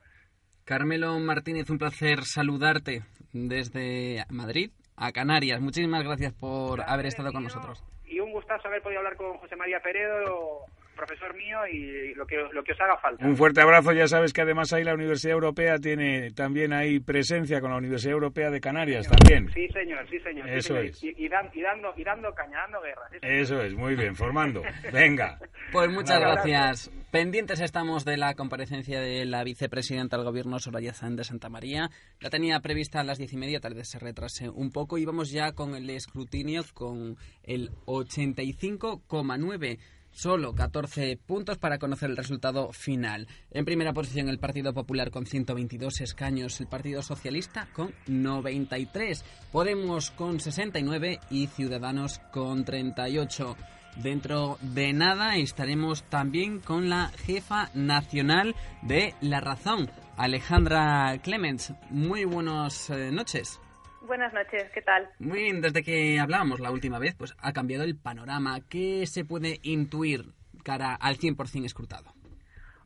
[0.65, 5.61] Carmelo Martínez, un placer saludarte desde Madrid a Canarias.
[5.61, 7.85] Muchísimas gracias por haber estado con nosotros.
[8.05, 10.65] Y un gustazo haber podido hablar con José María Peredo
[10.97, 13.25] profesor mío y lo que, lo que os haga falta.
[13.25, 17.61] Un fuerte abrazo, ya sabes que además ahí la Universidad Europea tiene también ahí presencia
[17.61, 19.49] con la Universidad Europea de Canarias también.
[19.53, 20.49] Sí, señor, sí, señor.
[20.49, 21.03] Eso es.
[21.05, 23.03] Y, y, dan, y, dando, y dando caña, dando guerra.
[23.13, 24.63] Sí, Eso es, muy bien, formando.
[24.93, 25.39] Venga.
[25.73, 26.93] Pues muchas gracias.
[27.11, 31.91] Pendientes estamos de la comparecencia de la vicepresidenta del Gobierno, Soraya Zan de Santa María.
[32.21, 34.97] La tenía prevista a las diez y media, tal vez se retrase un poco.
[34.97, 39.79] Y vamos ya con el escrutinio con el 85,9
[40.17, 43.29] solo 14 puntos para conocer el resultado final.
[43.51, 50.11] En primera posición el Partido Popular con 122 escaños, el Partido Socialista con 93, Podemos
[50.11, 53.57] con 69 y Ciudadanos con 38.
[54.03, 61.75] Dentro de nada estaremos también con la jefa nacional de La Razón, Alejandra Clemens.
[61.91, 63.61] Muy buenas eh, noches.
[64.07, 65.09] Buenas noches, ¿qué tal?
[65.19, 68.61] Muy bien, desde que hablábamos la última vez, pues ha cambiado el panorama.
[68.69, 70.27] ¿Qué se puede intuir
[70.65, 72.13] cara al 100% escrutado?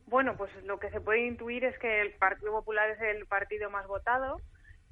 [0.07, 3.69] Bueno, pues lo que se puede intuir es que el Partido Popular es el partido
[3.69, 4.41] más votado,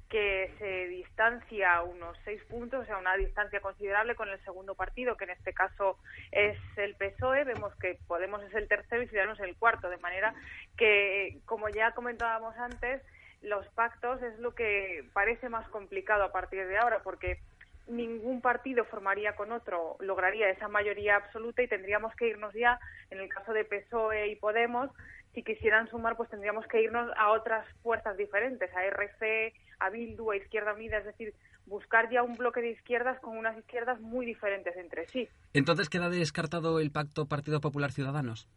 [0.08, 5.16] que se distancia unos seis puntos, o sea, una distancia considerable con el segundo partido,
[5.16, 5.98] que en este caso
[6.30, 7.42] es el PSOE.
[7.42, 10.32] Vemos que Podemos es el tercero y Ciudadanos el cuarto, de manera
[10.76, 13.02] que, como ya comentábamos antes,
[13.42, 17.38] los pactos es lo que parece más complicado a partir de ahora, porque
[17.86, 22.78] ningún partido formaría con otro, lograría esa mayoría absoluta y tendríamos que irnos ya,
[23.10, 24.90] en el caso de PSOE y Podemos,
[25.34, 30.30] si quisieran sumar, pues tendríamos que irnos a otras fuerzas diferentes, a RC, a Bildu,
[30.30, 31.34] a Izquierda Unida, es decir,
[31.66, 35.28] buscar ya un bloque de izquierdas con unas izquierdas muy diferentes entre sí.
[35.54, 38.48] Entonces queda descartado el pacto Partido Popular Ciudadanos.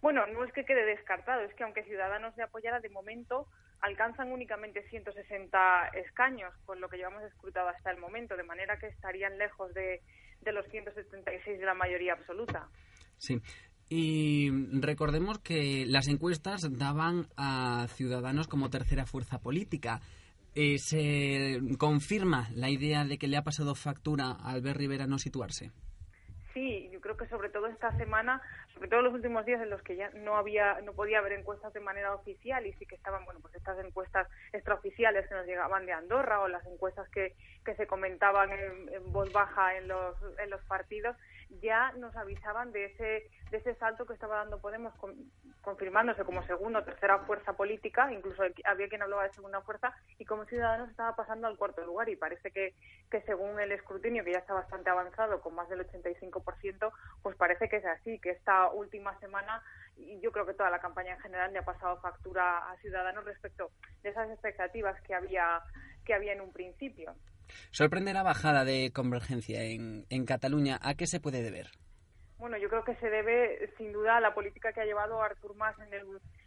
[0.00, 3.46] Bueno, no es que quede descartado, es que aunque Ciudadanos le apoyara, de momento
[3.84, 8.86] alcanzan únicamente 160 escaños, con lo que llevamos escrutado hasta el momento, de manera que
[8.86, 10.00] estarían lejos de,
[10.40, 12.66] de los 176 de la mayoría absoluta.
[13.18, 13.42] Sí.
[13.90, 20.00] Y recordemos que las encuestas daban a Ciudadanos como tercera fuerza política.
[20.54, 25.18] Eh, ¿Se confirma la idea de que le ha pasado factura a Albert Rivera no
[25.18, 25.72] situarse?
[26.54, 28.40] Sí, yo creo que sobre todo esta semana
[28.74, 31.72] sobre todo los últimos días en los que ya no había no podía haber encuestas
[31.72, 35.84] de manera oficial y sí que estaban bueno pues estas encuestas extraoficiales que nos llegaban
[35.84, 40.48] de Andorra o las encuestas que, que se comentaban en, voz baja en los en
[40.48, 41.16] los partidos
[41.60, 44.92] ya nos avisaban de ese de ese salto que estaba dando Podemos
[45.62, 50.24] confirmándose como segunda o tercera fuerza política incluso había quien hablaba de segunda fuerza y
[50.24, 52.74] como Ciudadanos estaba pasando al cuarto lugar y parece que,
[53.10, 57.68] que según el escrutinio que ya está bastante avanzado con más del 85% pues parece
[57.68, 59.62] que es así que está última semana
[59.96, 63.24] y yo creo que toda la campaña en general le ha pasado factura a Ciudadanos
[63.24, 63.70] respecto
[64.02, 65.62] de esas expectativas que había
[66.04, 67.14] que había en un principio.
[67.70, 70.78] Sorprende la bajada de convergencia en, en Cataluña.
[70.82, 71.68] ¿A qué se puede deber?
[72.38, 75.54] Bueno, yo creo que se debe sin duda a la política que ha llevado Artur
[75.56, 76.04] Mas en el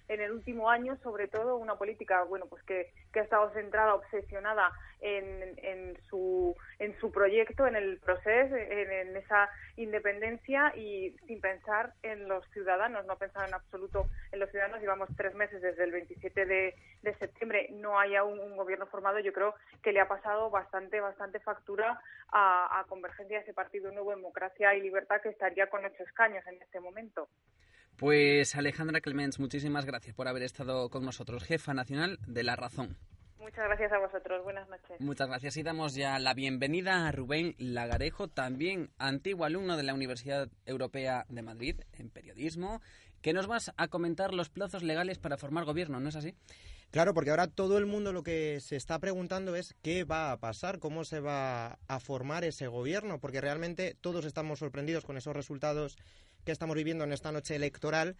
[0.08, 3.96] en el último año, sobre todo una política, bueno, pues que, que ha estado centrada,
[3.96, 11.41] obsesionada en, en, su, en su proyecto, en el proceso, en, esa independencia y sin
[11.41, 14.80] pensar en los ciudadanos, no ha en absoluto en los ciudadanos.
[14.80, 19.20] Llevamos tres meses desde el 27 de, de septiembre, no hay aún un gobierno formado.
[19.20, 24.12] Yo creo que le ha pasado bastante, bastante factura a, a Convergencia, ese partido Nuevo
[24.12, 27.28] Democracia y Libertad que estaría con ocho escaños en este momento.
[27.97, 32.95] Pues Alejandra Clemens, muchísimas gracias por haber estado con nosotros, jefa nacional de La Razón.
[33.39, 34.43] Muchas gracias a vosotros.
[34.43, 34.99] Buenas noches.
[34.99, 35.57] Muchas gracias.
[35.57, 41.25] Y damos ya la bienvenida a Rubén Lagarejo, también antiguo alumno de la Universidad Europea
[41.29, 42.81] de Madrid en periodismo,
[43.23, 46.36] que nos vas a comentar los plazos legales para formar gobierno, ¿no es así?
[46.91, 50.38] Claro, porque ahora todo el mundo lo que se está preguntando es qué va a
[50.38, 55.36] pasar, cómo se va a formar ese gobierno, porque realmente todos estamos sorprendidos con esos
[55.36, 55.97] resultados
[56.43, 58.15] que estamos viviendo en esta noche electoral.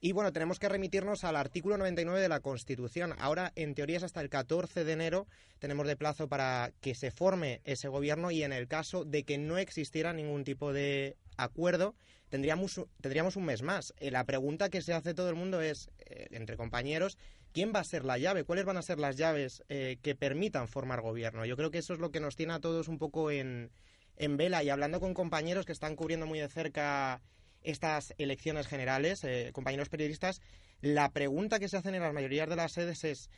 [0.00, 3.14] Y bueno, tenemos que remitirnos al artículo 99 de la Constitución.
[3.18, 5.26] Ahora, en teoría, es hasta el 14 de enero
[5.58, 9.38] tenemos de plazo para que se forme ese gobierno y en el caso de que
[9.38, 11.94] no existiera ningún tipo de acuerdo,
[12.28, 13.92] tendríamos, tendríamos un mes más.
[13.98, 17.18] Eh, la pregunta que se hace todo el mundo es, eh, entre compañeros,
[17.52, 18.44] ¿quién va a ser la llave?
[18.44, 21.44] ¿Cuáles van a ser las llaves eh, que permitan formar gobierno?
[21.44, 23.70] Yo creo que eso es lo que nos tiene a todos un poco en,
[24.16, 27.20] en vela y hablando con compañeros que están cubriendo muy de cerca
[27.62, 30.40] estas elecciones generales, eh, compañeros periodistas,
[30.80, 33.30] la pregunta que se hacen en las mayorías de las sedes es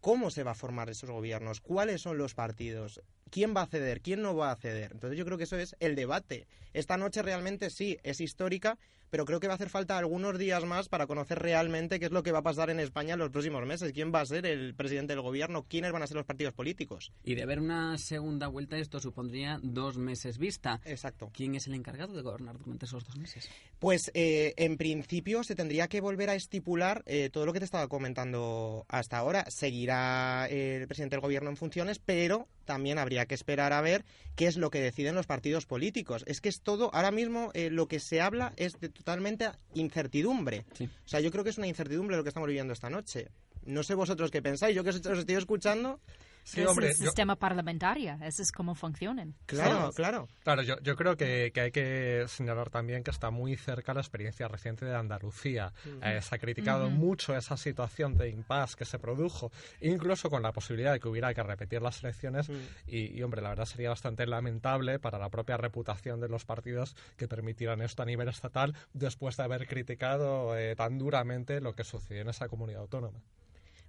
[0.00, 1.60] ¿cómo se va a formar esos gobiernos?
[1.60, 3.02] ¿Cuáles son los partidos?
[3.30, 4.92] quién va a ceder, quién no va a ceder.
[4.92, 6.46] Entonces yo creo que eso es el debate.
[6.72, 8.78] Esta noche realmente sí, es histórica,
[9.10, 12.12] pero creo que va a hacer falta algunos días más para conocer realmente qué es
[12.12, 14.46] lo que va a pasar en España en los próximos meses, quién va a ser
[14.46, 17.12] el presidente del gobierno, quiénes van a ser los partidos políticos.
[17.24, 20.80] Y de haber una segunda vuelta, esto supondría dos meses vista.
[20.84, 21.30] Exacto.
[21.32, 23.48] ¿Quién es el encargado de gobernar durante esos dos meses?
[23.78, 27.64] Pues eh, en principio se tendría que volver a estipular eh, todo lo que te
[27.64, 29.44] estaba comentando hasta ahora.
[29.50, 34.04] Seguirá el presidente del gobierno en funciones, pero también habría que esperar a ver
[34.34, 36.24] qué es lo que deciden los partidos políticos.
[36.26, 40.64] Es que es todo, ahora mismo eh, lo que se habla es de totalmente incertidumbre.
[40.80, 43.28] O sea, yo creo que es una incertidumbre lo que estamos viviendo esta noche.
[43.64, 46.00] No sé vosotros qué pensáis, yo que os estoy escuchando,
[46.46, 49.34] Sí, es el sistema parlamentario, eso es cómo funcionan.
[49.46, 50.28] Claro, claro.
[50.44, 54.00] Claro, yo, yo creo que, que, hay que señalar también que está muy cerca la
[54.00, 55.72] experiencia reciente de Andalucía.
[56.02, 60.52] Eh, se ha criticado mucho esa situación de impasse que se produjo, incluso con la
[60.52, 62.48] posibilidad de que hubiera que repetir las elecciones.
[62.86, 67.26] y, hombre, la verdad sería bastante lamentable para la propia reputación de los partidos que
[67.26, 72.22] permitieran esto a nivel estatal después de haber criticado eh, tan duramente lo que sucedió
[72.22, 73.18] en esa comunidad autónoma.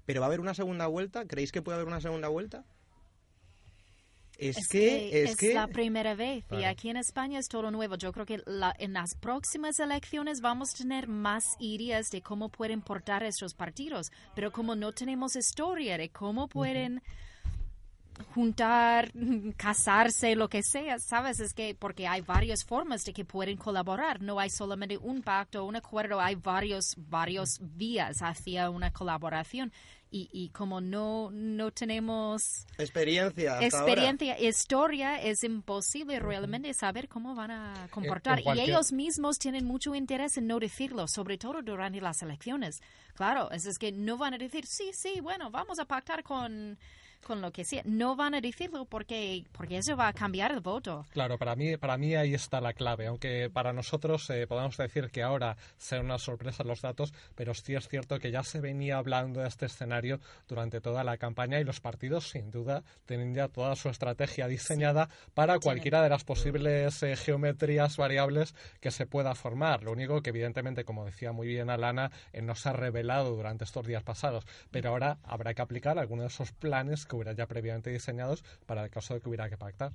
[0.08, 1.28] ¿Pero va a haber una segunda vuelta?
[1.28, 2.64] ¿Creéis que puede haber una segunda vuelta?
[4.38, 7.96] Es, que, es, la primera vez y aquí en España es todo nuevo.
[7.96, 12.82] Yo creo que en las próximas elecciones vamos a tener más ideas de cómo pueden
[12.82, 17.02] portar estos partidos, pero como no tenemos historia de cómo pueden
[18.34, 19.12] juntar,
[19.58, 21.40] casarse, lo que sea, ¿sabes?
[21.40, 25.66] Es que porque hay varias formas de que pueden colaborar, no hay solamente un pacto,
[25.66, 29.72] un acuerdo, hay varios, varios vías hacia una colaboración
[30.10, 37.52] y, y como no, no tenemos experiencia, experiencia, historia, es imposible realmente saber cómo van
[37.52, 38.42] a comportar.
[38.42, 42.82] Y ellos mismos tienen mucho interés en no decirlo, sobre todo durante las elecciones.
[43.16, 46.78] Claro, es, es que no van a decir, sí, sí, bueno, vamos a pactar con
[47.28, 47.82] con lo que sea.
[47.86, 51.06] No van a decirlo porque, porque eso va a cambiar el voto.
[51.12, 53.08] Claro, para mí, para mí ahí está la clave.
[53.08, 57.76] Aunque para nosotros eh, podamos decir que ahora sean una sorpresa los datos, pero sí
[57.76, 61.66] es cierto que ya se venía hablando de este escenario durante toda la campaña y
[61.66, 67.04] los partidos, sin duda, tienen ya toda su estrategia diseñada para cualquiera de las posibles
[67.04, 69.84] eh, geometrías variables que se pueda formar.
[69.84, 73.66] Lo único que, evidentemente, como decía muy bien Alana, eh, no se ha revelado durante
[73.66, 77.48] estos días pasados, pero ahora habrá que aplicar algunos de esos planes que hubiera ya
[77.48, 79.94] previamente diseñados para el caso de que hubiera que pactar.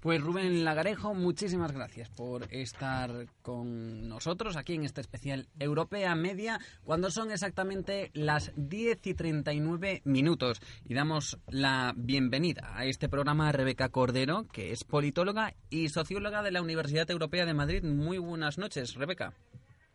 [0.00, 6.60] Pues Rubén Lagarejo, muchísimas gracias por estar con nosotros aquí en este especial Europea Media,
[6.84, 10.60] cuando son exactamente las 10 y 39 minutos.
[10.84, 16.42] Y damos la bienvenida a este programa a Rebeca Cordero, que es politóloga y socióloga
[16.42, 17.82] de la Universidad Europea de Madrid.
[17.82, 19.32] Muy buenas noches, Rebeca.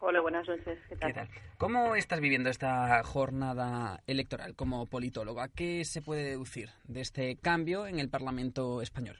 [0.03, 0.79] Hola, buenas noches.
[0.89, 1.29] ¿Qué tal?
[1.59, 5.47] ¿Cómo estás viviendo esta jornada electoral como politóloga?
[5.47, 9.17] ¿Qué se puede deducir de este cambio en el Parlamento español?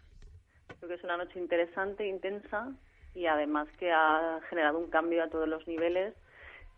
[0.79, 2.71] Creo que es una noche interesante, intensa
[3.13, 6.15] y además que ha generado un cambio a todos los niveles,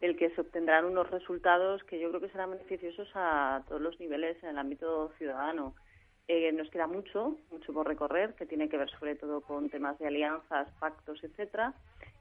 [0.01, 3.97] el que se obtendrán unos resultados que yo creo que serán beneficiosos a todos los
[4.01, 5.76] niveles en el ámbito ciudadano.
[6.28, 9.99] Eh, nos queda mucho, mucho por recorrer, que tiene que ver sobre todo con temas
[9.99, 11.74] de alianzas, pactos, etcétera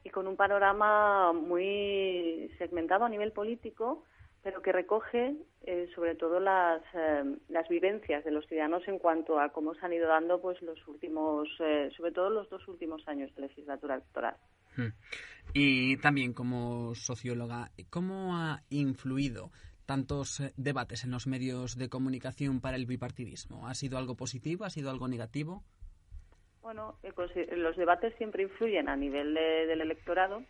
[0.04, 4.04] y con un panorama muy segmentado a nivel político,
[4.42, 9.38] pero que recoge eh, sobre todo las, eh, las vivencias de los ciudadanos en cuanto
[9.38, 13.06] a cómo se han ido dando pues los últimos, eh, sobre todo los dos últimos
[13.06, 14.36] años de legislatura electoral.
[14.76, 14.88] Hmm.
[15.54, 19.50] Y también como socióloga, ¿cómo ha influido
[19.86, 23.68] tantos debates en los medios de comunicación para el bipartidismo?
[23.68, 24.64] ¿Ha sido algo positivo?
[24.64, 25.62] ¿Ha sido algo negativo?
[26.62, 30.42] Bueno, eh, los debates siempre influyen a nivel del electorado.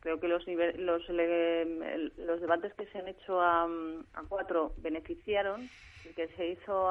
[0.00, 3.68] Creo que los, los, los debates que se han hecho a,
[4.28, 5.68] cuatro beneficiaron.
[6.06, 6.88] El que se hizo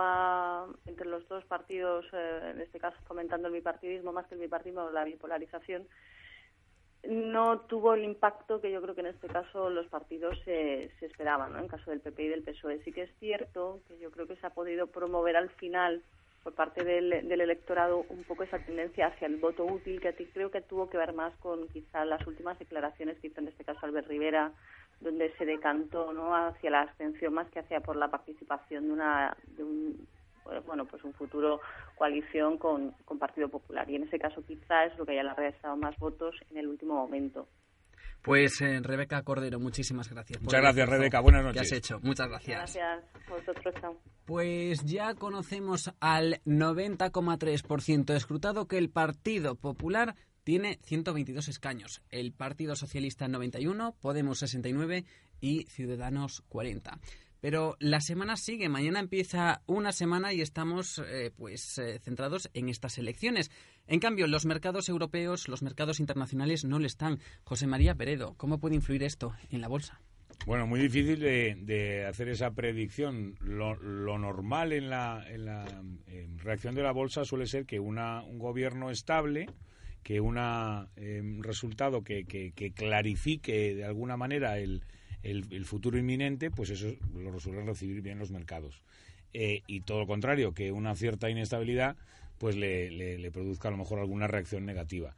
[0.85, 4.91] entre los dos partidos, eh, en este caso fomentando el bipartidismo más que el bipartidismo,
[4.91, 5.87] la bipolarización,
[7.07, 11.05] no tuvo el impacto que yo creo que en este caso los partidos se, se
[11.05, 11.59] esperaban, ¿no?
[11.59, 12.83] en caso del PP y del PSOE.
[12.83, 16.03] Sí que es cierto que yo creo que se ha podido promover al final
[16.43, 20.25] por parte del, electorado un poco esa tendencia hacia el voto útil, que a ti
[20.33, 23.63] creo que tuvo que ver más con quizá las últimas declaraciones que hizo en este
[23.63, 24.51] caso Albert Rivera,
[25.01, 29.37] donde se decantó no hacia la abstención más que hacia por la participación de una
[29.57, 30.07] de un
[30.65, 31.61] bueno pues un futuro
[31.95, 35.75] coalición con, con Partido Popular y en ese caso quizá es lo que haya restado
[35.77, 37.47] más votos en el último momento.
[38.21, 40.41] Pues eh, Rebeca Cordero, muchísimas gracias.
[40.41, 41.21] Muchas gracias, Rebeca.
[41.21, 41.61] Buenas noches.
[41.61, 41.99] ¿Qué has hecho?
[42.01, 42.75] Muchas gracias.
[42.75, 43.03] Gracias.
[43.29, 43.97] Vosotros, chao.
[44.25, 52.75] Pues ya conocemos al 90,3% escrutado que el Partido Popular tiene 122 escaños, el Partido
[52.75, 55.05] Socialista 91, Podemos 69
[55.39, 56.99] y Ciudadanos 40.
[57.41, 62.67] Pero la semana sigue, mañana empieza una semana y estamos eh, pues eh, centrados en
[62.67, 63.49] estas elecciones.
[63.87, 67.19] En cambio, los mercados europeos, los mercados internacionales no le están.
[67.43, 70.01] José María Peredo, ¿cómo puede influir esto en la bolsa?
[70.45, 73.35] Bueno, muy difícil de, hacer esa predicción.
[73.39, 73.75] Lo,
[74.17, 75.25] normal en la,
[76.37, 79.47] reacción de la bolsa suele ser que una, un gobierno estable,
[80.03, 80.37] que un
[80.95, 84.83] em, resultado que, que clarifique de alguna manera el,
[85.23, 88.81] el, futuro inminente, pues eso lo suelen recibir bien los mercados.
[89.33, 91.95] Eh, y todo lo contrario, que una cierta inestabilidad
[92.37, 95.15] pues le, produzca a lo mejor alguna reacción negativa.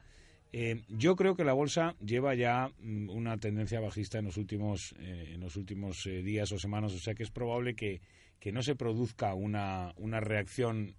[0.54, 4.94] Eh, yo creo que la bolsa lleva ya mm, una tendencia bajista en los últimos,
[5.00, 8.02] eh, en los últimos días o semanas, o sea que es probable que,
[8.40, 10.96] que no se produzca una, una reacción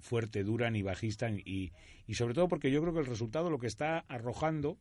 [0.00, 1.72] fuerte, dura ni bajista y
[2.14, 4.78] sobre todo porque yo creo que el resultado lo que está arrojando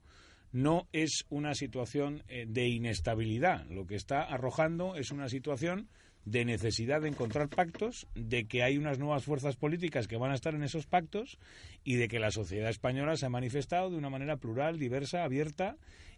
[0.52, 3.66] no es una situación eh, de inestabilidad.
[3.70, 5.88] Lo que está arrojando es una situación
[6.26, 10.36] de necesidad de encontrar pactos, de que hay unas nuevas fuerzas políticas que van a
[10.36, 11.40] estar en esos pactos
[11.84, 15.78] y de que la sociedad española se ha manifestado de una manera plural, diversa, abierta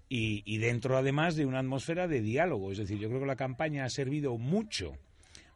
[0.10, 2.72] y, dentro además de una atmósfera de diálogo.
[2.72, 4.98] Es decir, yo creo que la campaña ha servido mucho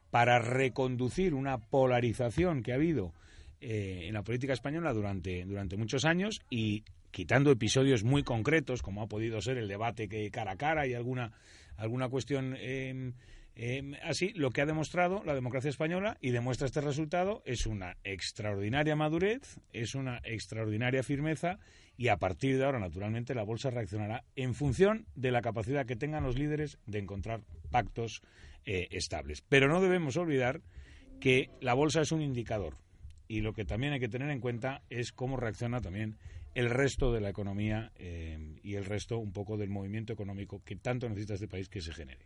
[0.09, 3.13] para reconducir una polarización que ha habido
[3.59, 6.85] eh, en la política española durante, durante muchos años y
[7.17, 10.93] quitando episodios muy concretos, como ha podido ser el debate que cara a cara y
[10.93, 11.31] alguna,
[11.75, 13.13] alguna cuestión em,
[13.55, 17.97] em, así, lo que ha demostrado la democracia española y demuestra este resultado es una
[18.03, 21.57] extraordinaria madurez, es una extraordinaria firmeza
[21.97, 25.95] y a partir de ahora, naturalmente, la bolsa reaccionará en función de la capacidad que
[25.95, 27.41] tengan los líderes de encontrar
[27.71, 28.21] pactos
[28.63, 29.41] eh, estables.
[29.49, 30.61] Pero no debemos olvidar
[31.19, 32.75] que la bolsa es un indicador
[33.27, 36.17] y lo que también hay que tener en cuenta es cómo reacciona también
[36.57, 40.75] el resto de la economía eh, y el resto un poco del movimiento económico que
[40.75, 42.25] tanto necesita este país que se genere.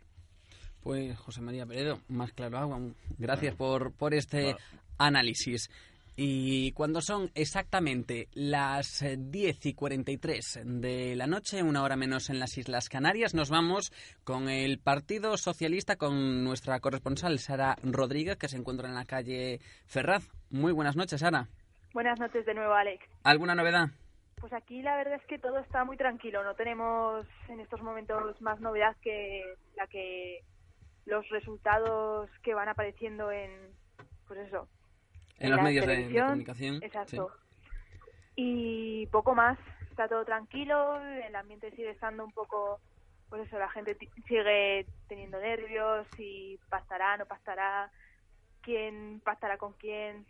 [0.82, 2.80] Pues José María Peredo, más claro agua.
[3.18, 4.56] Gracias por, por este
[4.96, 5.70] análisis.
[6.16, 12.38] Y cuando son exactamente las 10 y 43 de la noche, una hora menos en
[12.38, 13.92] las Islas Canarias, nos vamos
[14.24, 19.60] con el Partido Socialista, con nuestra corresponsal Sara Rodríguez, que se encuentra en la calle
[19.84, 20.26] Ferraz.
[20.48, 21.50] Muy buenas noches, Sara.
[21.92, 23.04] Buenas noches de nuevo, Alex.
[23.24, 23.90] ¿Alguna novedad?
[24.42, 26.42] Pues aquí la verdad es que todo está muy tranquilo.
[26.42, 29.40] No tenemos en estos momentos más novedad que
[29.76, 30.40] la que
[31.04, 33.52] los resultados que van apareciendo en,
[34.26, 34.68] pues eso,
[35.38, 36.82] en, los medios de, comunicación.
[36.82, 37.30] Exacto.
[38.34, 39.56] Y poco más.
[39.88, 41.00] Está todo tranquilo.
[41.00, 42.80] El ambiente sigue estando un poco,
[43.28, 47.92] pues eso, la gente sigue teniendo nervios y pasará, no pasará,
[48.60, 50.26] quién pasará con quién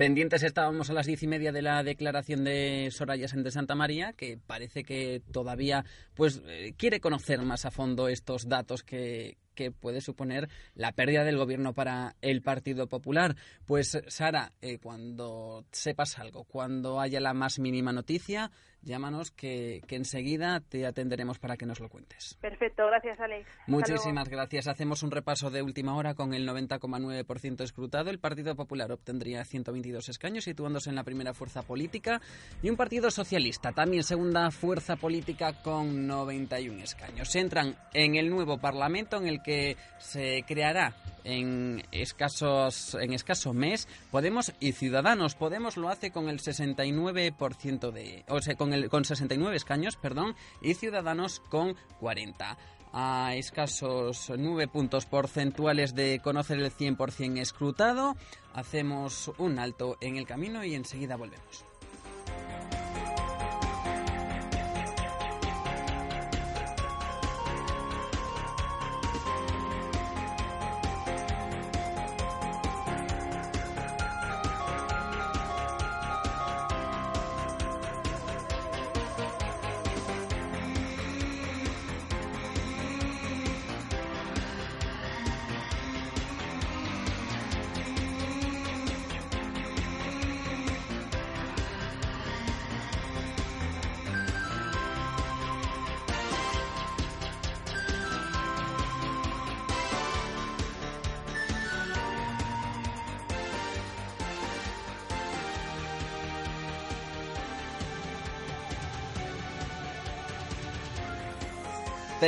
[0.00, 4.14] Pendientes estábamos a las diez y media de la declaración de Soraya de Santa María,
[4.14, 5.84] que parece que todavía
[6.14, 11.22] pues eh, quiere conocer más a fondo estos datos que, que puede suponer la pérdida
[11.22, 13.36] del gobierno para el Partido Popular.
[13.66, 18.50] Pues Sara, eh, cuando sepas algo, cuando haya la más mínima noticia,
[18.82, 22.36] llámanos que, enseguida te atenderemos para que nos lo cuentes.
[22.40, 23.48] Perfecto, gracias Alex.
[23.66, 24.68] Muchísimas gracias.
[24.68, 28.10] Hacemos un repaso de última hora con el 90,9% escrutado.
[28.10, 32.20] El Partido Popular obtendría 122 escaños, situándose en la primera fuerza política,
[32.62, 37.34] y un Partido Socialista, también segunda fuerza política con 91 escaños.
[37.36, 40.94] Entran en el nuevo Parlamento en el que se creará
[41.24, 45.34] en escasos en escaso mes Podemos y Ciudadanos.
[45.34, 50.34] Podemos lo hace con el 69% de o sea, con el con 69 escaños, perdón,
[50.60, 52.56] y Ciudadanos con 40
[52.92, 58.16] a escasos 9 puntos porcentuales de conocer el 100% escrutado.
[58.52, 61.64] Hacemos un alto en el camino y enseguida volvemos.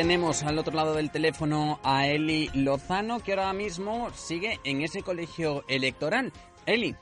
[0.02, 5.04] Tenemos al otro lado del teléfono a Eli Lozano, que ahora mismo sigue en ese
[5.04, 6.32] colegio electoral.
[6.66, 6.96] Eli.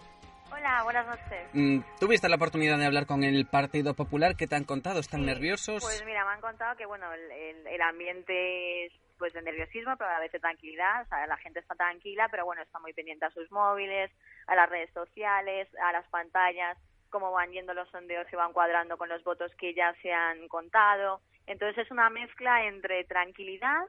[0.52, 1.48] Hola, buenas noches.
[1.54, 4.36] Mm, ¿Tuviste la oportunidad de hablar con el Partido Popular?
[4.36, 5.00] ¿Qué te han contado?
[5.00, 5.82] ¿Están nerviosos?
[5.82, 10.14] Pues mira, me han contado que bueno, el, ambiente es pues de nerviosismo, pero a
[10.14, 11.00] la vez de tranquilidad.
[11.00, 14.10] O sea, la gente está tranquila, pero bueno, está muy pendiente a sus móviles,
[14.46, 16.76] a las redes sociales, a las pantallas,
[17.08, 20.48] cómo van yendo los sondeos y van cuadrando con los votos que ya se han
[20.48, 21.22] contado.
[21.50, 23.80] Entonces es una mezcla entre tranquilidad,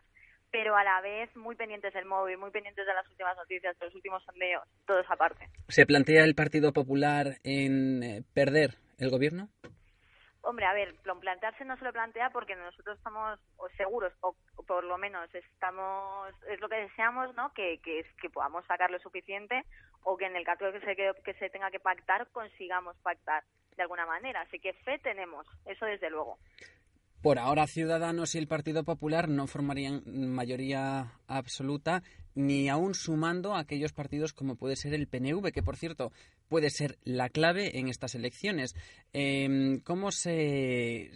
[0.50, 3.86] pero a la vez muy pendientes del móvil, muy pendientes de las últimas noticias, de
[3.86, 5.48] los últimos sondeos, todo esa parte.
[5.68, 9.48] ¿Se plantea el Partido Popular en eh, perder el gobierno?
[10.42, 13.40] Hombre, a ver, plantearse no se lo plantea porque nosotros estamos
[13.78, 14.36] seguros, o,
[14.66, 17.54] por lo menos estamos, es lo que deseamos, ¿no?
[17.54, 19.66] Que, que, que podamos sacar lo suficiente
[20.02, 23.44] o que en el caso de que se, que se tenga que pactar, consigamos pactar
[23.78, 24.42] de alguna manera.
[24.42, 26.40] Así que fe tenemos, eso desde luego.
[27.22, 32.02] Por ahora Ciudadanos y el Partido Popular no formarían mayoría absoluta,
[32.34, 36.12] ni aún sumando a aquellos partidos como puede ser el PNV, que por cierto
[36.48, 38.76] puede ser la clave en estas elecciones.
[39.14, 41.12] Em, ¿Cómo se,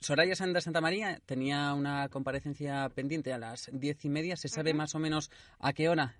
[0.00, 4.36] Soraya Sandra Santa María tenía una comparecencia pendiente a las diez y media.
[4.36, 5.30] ¿Se sabe más o menos
[5.60, 6.16] a qué hora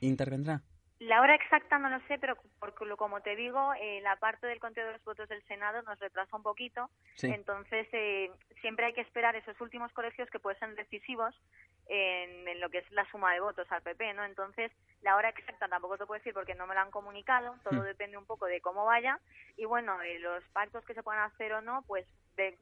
[0.00, 0.62] intervendrá?
[0.98, 4.60] La hora exacta no lo sé, pero porque como te digo, eh, la parte del
[4.60, 6.88] conteo de los votos del Senado nos retrasa un poquito.
[7.22, 8.30] Entonces, eh,
[8.62, 11.34] siempre hay que esperar esos últimos colegios que pueden ser decisivos
[11.88, 14.24] en, lo que es la suma de votos al PP, ¿no?
[14.24, 14.72] Entonces,
[15.02, 17.56] la hora exacta tampoco te puedo decir porque no me la han comunicado.
[17.62, 17.84] Todo hmm.
[17.84, 19.20] depende un poco de cómo vaya.
[19.58, 22.06] Y bueno, eh, los pactos que se puedan hacer o no, pues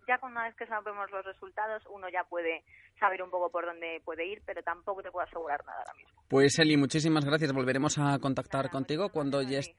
[0.07, 2.65] ya con una vez que sabemos los resultados, uno ya puede
[2.99, 6.23] saber un poco por dónde puede ir, pero tampoco te puedo asegurar nada ahora mismo.
[6.29, 7.53] Pues Eli, muchísimas gracias.
[7.53, 9.77] Volveremos a contactar contigo cuando ya esté,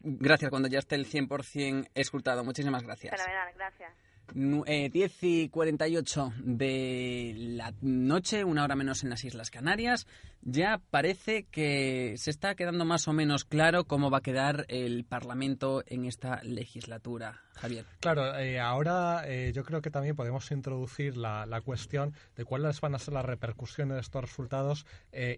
[0.00, 2.44] gracias cuando ya esté el 100% escrutado.
[2.44, 3.14] Muchísimas gracias.
[3.20, 3.92] Fenomenal, gracias.
[4.32, 10.06] 10 eh, y 48 de la noche, una hora menos en las Islas Canarias.
[10.42, 15.04] Ya parece que se está quedando más o menos claro cómo va a quedar el
[15.04, 17.43] Parlamento en esta legislatura.
[17.54, 17.84] Javier.
[18.00, 22.94] Claro, eh, ahora eh, yo creo que también podemos introducir la, cuestión de cuáles van
[22.94, 24.86] a ser las repercusiones de estos resultados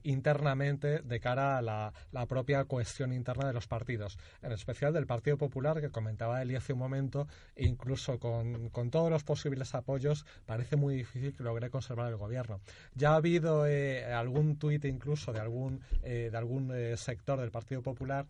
[0.03, 1.93] internamente de cara a la,
[2.27, 6.73] propia cuestión interna de los partidos, en especial del Partido Popular, que comentaba Eli hace
[6.73, 12.11] un momento, e incluso con todos los posibles apoyos, parece muy difícil que logre conservar
[12.11, 12.61] el gobierno.
[12.95, 17.51] Ya ha habido eh, algún tuit incluso de algún, eh, de algún eh, sector del
[17.51, 18.27] Partido Popular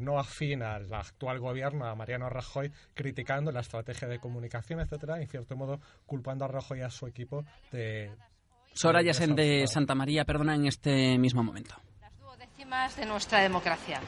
[0.00, 5.22] no afín al actual gobierno, a Mariano Rajoy, criticando la estrategia de comunicación, etcétera, y
[5.22, 8.10] en cierto modo culpando a Rajoy y a su equipo de.
[8.72, 11.74] Soraya de, de Santa María, perdona, en este mismo momento
[12.96, 14.00] de nuestra democracia.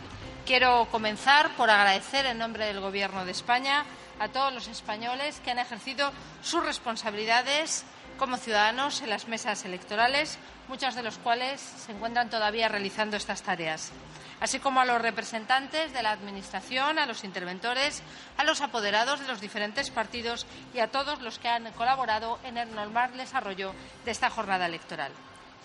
[0.46, 3.84] Quiero comenzar por agradecer en nombre del Gobierno de España
[4.20, 7.84] a todos los españoles que han ejercido sus responsabilidades
[8.22, 13.42] como ciudadanos en las mesas electorales, muchos de los cuales se encuentran todavía realizando estas
[13.42, 13.90] tareas,
[14.38, 18.00] así como a los representantes de la Administración, a los interventores,
[18.36, 22.58] a los apoderados de los diferentes partidos y a todos los que han colaborado en
[22.58, 25.10] el normal desarrollo de esta jornada electoral.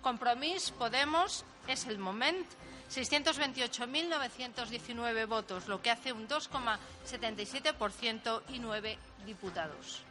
[0.00, 2.46] Compromís Podemos es el moment
[2.90, 10.02] 628.919 votos, lo que hace un 2,77% y nueve diputados.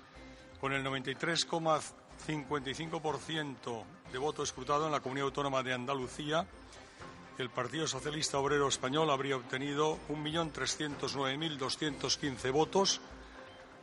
[0.59, 6.45] Con el 93,55% de voto escrutado en la comunidad autónoma de Andalucía,
[7.38, 13.01] el Partido Socialista Obrero Español habría obtenido 1.309.215 votos,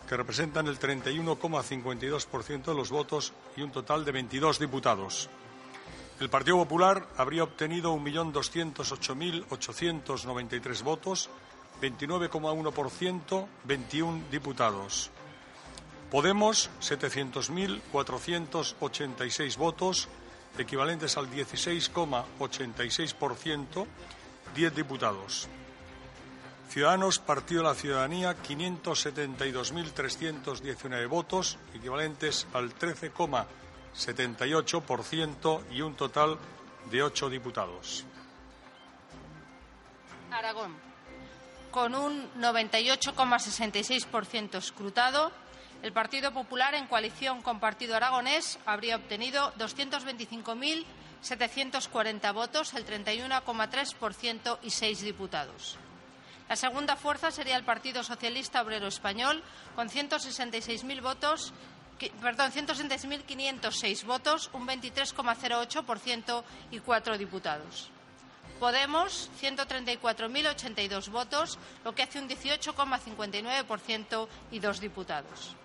[0.08, 5.30] que representan el 31,52% de los votos y un total de 22 diputados.
[6.22, 11.28] El Partido Popular habría obtenido 1.208.893 votos,
[11.80, 15.10] 29,1%, 21 diputados.
[16.12, 20.08] Podemos, 700.486 votos,
[20.56, 23.86] equivalentes al 16,86%,
[24.54, 25.48] 10 diputados.
[26.68, 32.72] Ciudadanos, Partido de la Ciudadanía, 572.319 votos, equivalentes al
[33.94, 36.38] 13,78% y un total
[36.90, 38.04] de 8 diputados.
[40.30, 40.74] Aragón,
[41.70, 45.30] con un 98,66% escrutado,
[45.82, 54.70] el Partido Popular, en coalición con Partido Aragonés, habría obtenido 225.740 votos, el 31,3% y
[54.70, 55.76] seis diputados.
[56.48, 59.42] La segunda fuerza sería el Partido Socialista Obrero Español,
[59.74, 61.54] con 166.000 votos,
[62.20, 67.90] perdón, 166.506 votos, un 23,08% y cuatro diputados.
[68.58, 75.56] Podemos, 134.082 votos, lo que hace un 18,59% y dos diputados.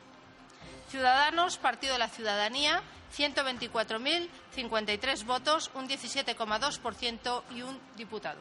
[0.90, 2.82] Ciudadanos, Partido de la Ciudadanía,
[3.16, 8.40] 124.053 votos, un 17,2% y un diputado.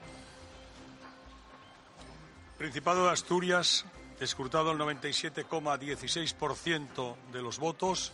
[2.56, 3.84] Principado de Asturias,
[4.20, 8.12] escrutado el 97,16% de los votos.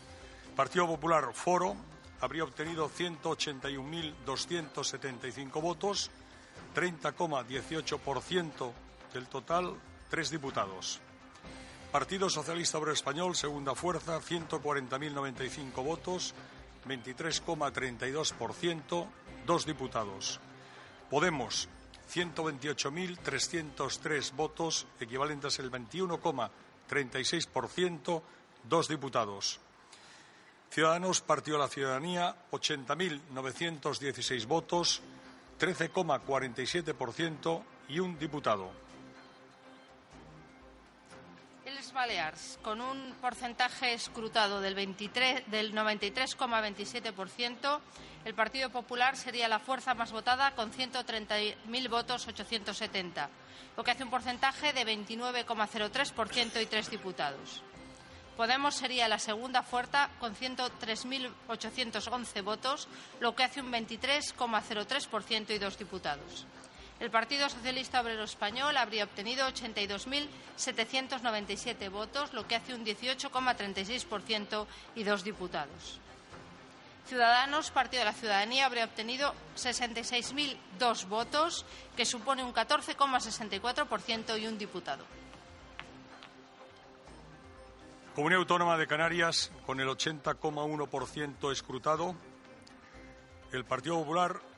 [0.56, 1.76] Partido Popular Foro
[2.20, 6.10] habría obtenido 181.275 votos,
[6.74, 8.72] 30,18%
[9.12, 9.74] del total,
[10.10, 11.00] tres diputados.
[11.90, 16.34] Partido Socialista Obrero Español, segunda fuerza, 140.095 votos,
[16.86, 19.06] 23,32%,
[19.44, 20.40] dos diputados.
[21.10, 21.68] Podemos,
[22.12, 28.22] 128.303 votos, equivalentes al 21,36%,
[28.68, 29.60] dos diputados.
[30.70, 35.00] Ciudadanos, Partido de la Ciudadanía, 80.916 votos,
[35.58, 38.70] 13,47% y un diputado.
[41.92, 47.80] Baleares, con un porcentaje escrutado del, del 93,27%,
[48.24, 53.28] el Partido Popular sería la fuerza más votada con 130.000 votos 870,
[53.76, 57.62] lo que hace un porcentaje de 29,03% y tres diputados.
[58.36, 62.88] Podemos sería la segunda fuerza con 103.811 votos,
[63.20, 66.46] lo que hace un 23,03% y dos diputados.
[67.02, 75.02] El Partido Socialista Obrero Español habría obtenido 82.797 votos, lo que hace un 18,36% y
[75.02, 75.98] dos diputados.
[77.08, 84.56] Ciudadanos, Partido de la Ciudadanía, habría obtenido 66.002 votos, que supone un 14,64% y un
[84.56, 85.04] diputado.
[88.14, 92.14] Comunidad Autónoma de Canarias, con el 80,1% escrutado.
[93.50, 94.51] El Partido Popular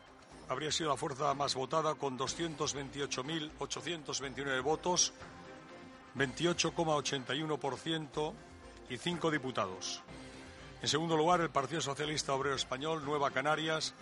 [0.49, 5.13] habría sido la fuerza más votada con 228.829 votos,
[6.17, 8.33] 28,81%
[8.91, 10.03] y cinco diputados.
[10.83, 13.95] En segundo lugar, el Partido Socialista Obrero Español, Nueva Canarias,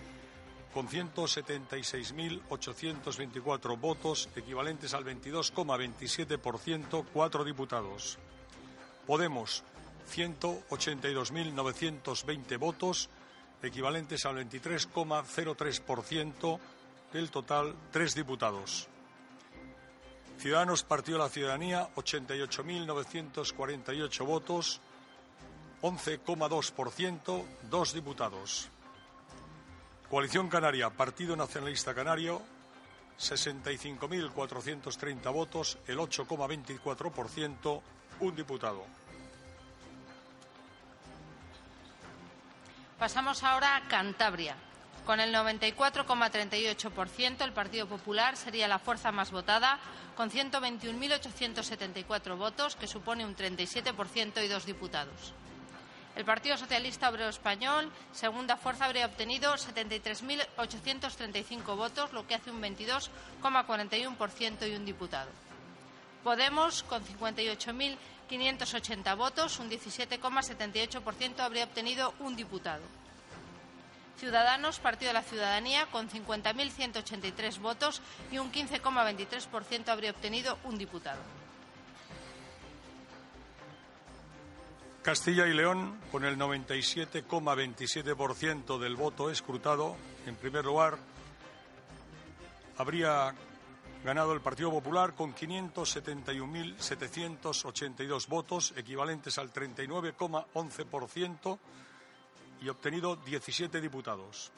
[0.74, 8.18] con 176.824 votos, equivalentes al 22,27%, cuatro diputados.
[9.06, 9.62] Podemos,
[10.12, 13.08] 182.920 votos,
[13.62, 16.58] equivalentes al 23,03%
[17.12, 18.88] del total, tres diputados.
[20.38, 24.80] Ciudadanos Partido de la Ciudadanía, 88.948 votos,
[25.82, 28.70] 11,2%, dos diputados.
[30.10, 32.42] Coalición Canaria, Partido Nacionalista Canario,
[33.18, 37.80] 65.430 votos, el 8,24%,
[38.20, 39.01] un diputado.
[43.02, 44.54] Pasamos ahora a Cantabria.
[45.04, 49.80] Con el 94,38%, el Partido Popular sería la fuerza más votada,
[50.16, 55.32] con 121.874 votos, que supone un 37% y dos diputados.
[56.14, 62.62] El Partido Socialista Obrero Español, segunda fuerza, habría obtenido 73.835 votos, lo que hace un
[62.62, 65.28] 22,41% y un diputado.
[66.22, 67.02] Podemos, con
[68.32, 72.82] 58.580 votos, un 17,78%, habría obtenido un diputado.
[74.18, 81.20] Ciudadanos, Partido de la Ciudadanía, con 50.183 votos y un 15,23% habría obtenido un diputado.
[85.02, 90.96] Castilla y León, con el 97,27% del voto escrutado, en primer lugar,
[92.78, 93.34] habría
[94.04, 101.58] ganado el Partido Popular con 571.782 votos, equivalentes al 39,11%,
[102.60, 104.52] y obtenido 17 diputados.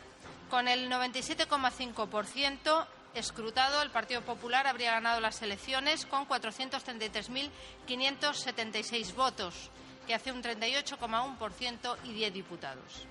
[0.50, 9.70] Con el 97,5% escrutado, el Partido Popular habría ganado las elecciones con 433.576 votos,
[10.06, 13.06] que hace un 38,1% y 10 diputados.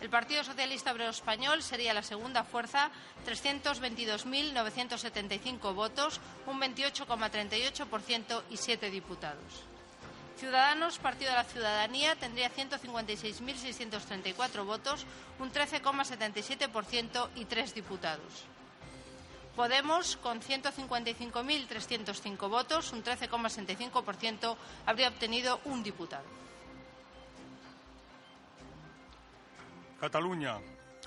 [0.00, 2.90] El Partido Socialista Obrero Español sería la segunda fuerza,
[3.26, 9.64] 322.975 votos, un 28,38% y 7 diputados.
[10.36, 15.06] Ciudadanos, Partido de la Ciudadanía, tendría 156.634 votos,
[15.38, 18.44] un 13,77% y tres diputados.
[19.56, 24.54] Podemos, con 155.305 votos, un 13,65%,
[24.84, 26.26] habría obtenido un diputado.
[29.98, 30.58] Cataluña,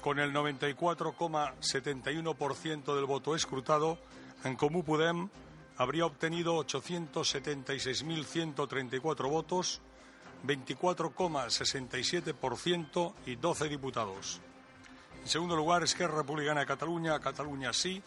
[0.02, 4.00] con el 94,71% del voto escrutado,
[4.43, 5.30] en Comú Podem
[5.78, 9.80] habría obtenido 876.134 votos,
[10.43, 14.41] 24,67% y 12 diputados.
[15.22, 18.02] En segundo lugar, Esquerra Republicana de Cataluña, Cataluña sí,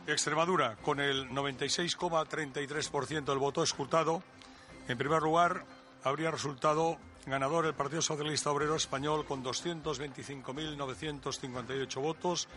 [0.06, 4.22] Extremadura, con el 96,33% del voto escrutado,
[4.88, 5.66] en primer lugar
[6.02, 12.48] habría resultado ganador el Partido Socialista Obrero Español con 225.958 votos,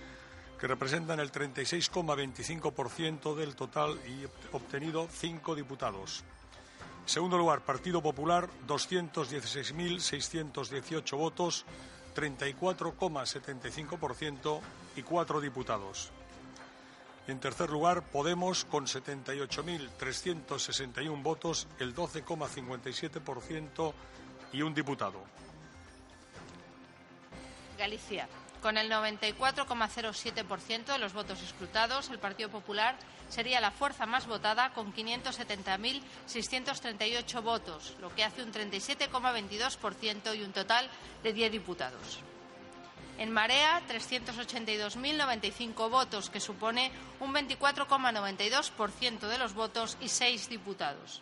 [0.64, 4.24] que representan el 36,25% del total y
[4.56, 6.24] obtenido cinco diputados.
[7.06, 11.66] Segundo lugar, Partido Popular, 216.618 votos,
[12.16, 14.62] 34,75%
[14.96, 16.12] y cuatro diputados.
[17.28, 23.94] En tercer lugar, Podemos, con 78.361 votos, el 12,57%
[24.54, 25.26] y un diputado.
[27.78, 28.30] Galicia.
[28.64, 32.96] Con el 94,07% de los votos escrutados, el Partido Popular
[33.28, 40.54] sería la fuerza más votada con 570.638 votos, lo que hace un 37,22% y un
[40.54, 40.88] total
[41.24, 42.22] de 10 diputados.
[43.18, 46.90] En Marea, 382.095 votos, que supone
[47.20, 51.22] un 24,92% de los votos y seis diputados.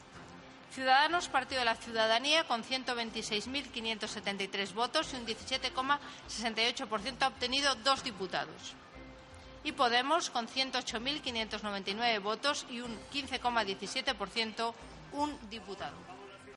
[0.71, 8.75] Ciudadanos, Partido de la Ciudadanía, con 126.573 votos y un 17,68% ha obtenido dos diputados.
[9.65, 14.73] Y Podemos, con 108.599 votos y un 15,17%,
[15.11, 16.10] un diputado.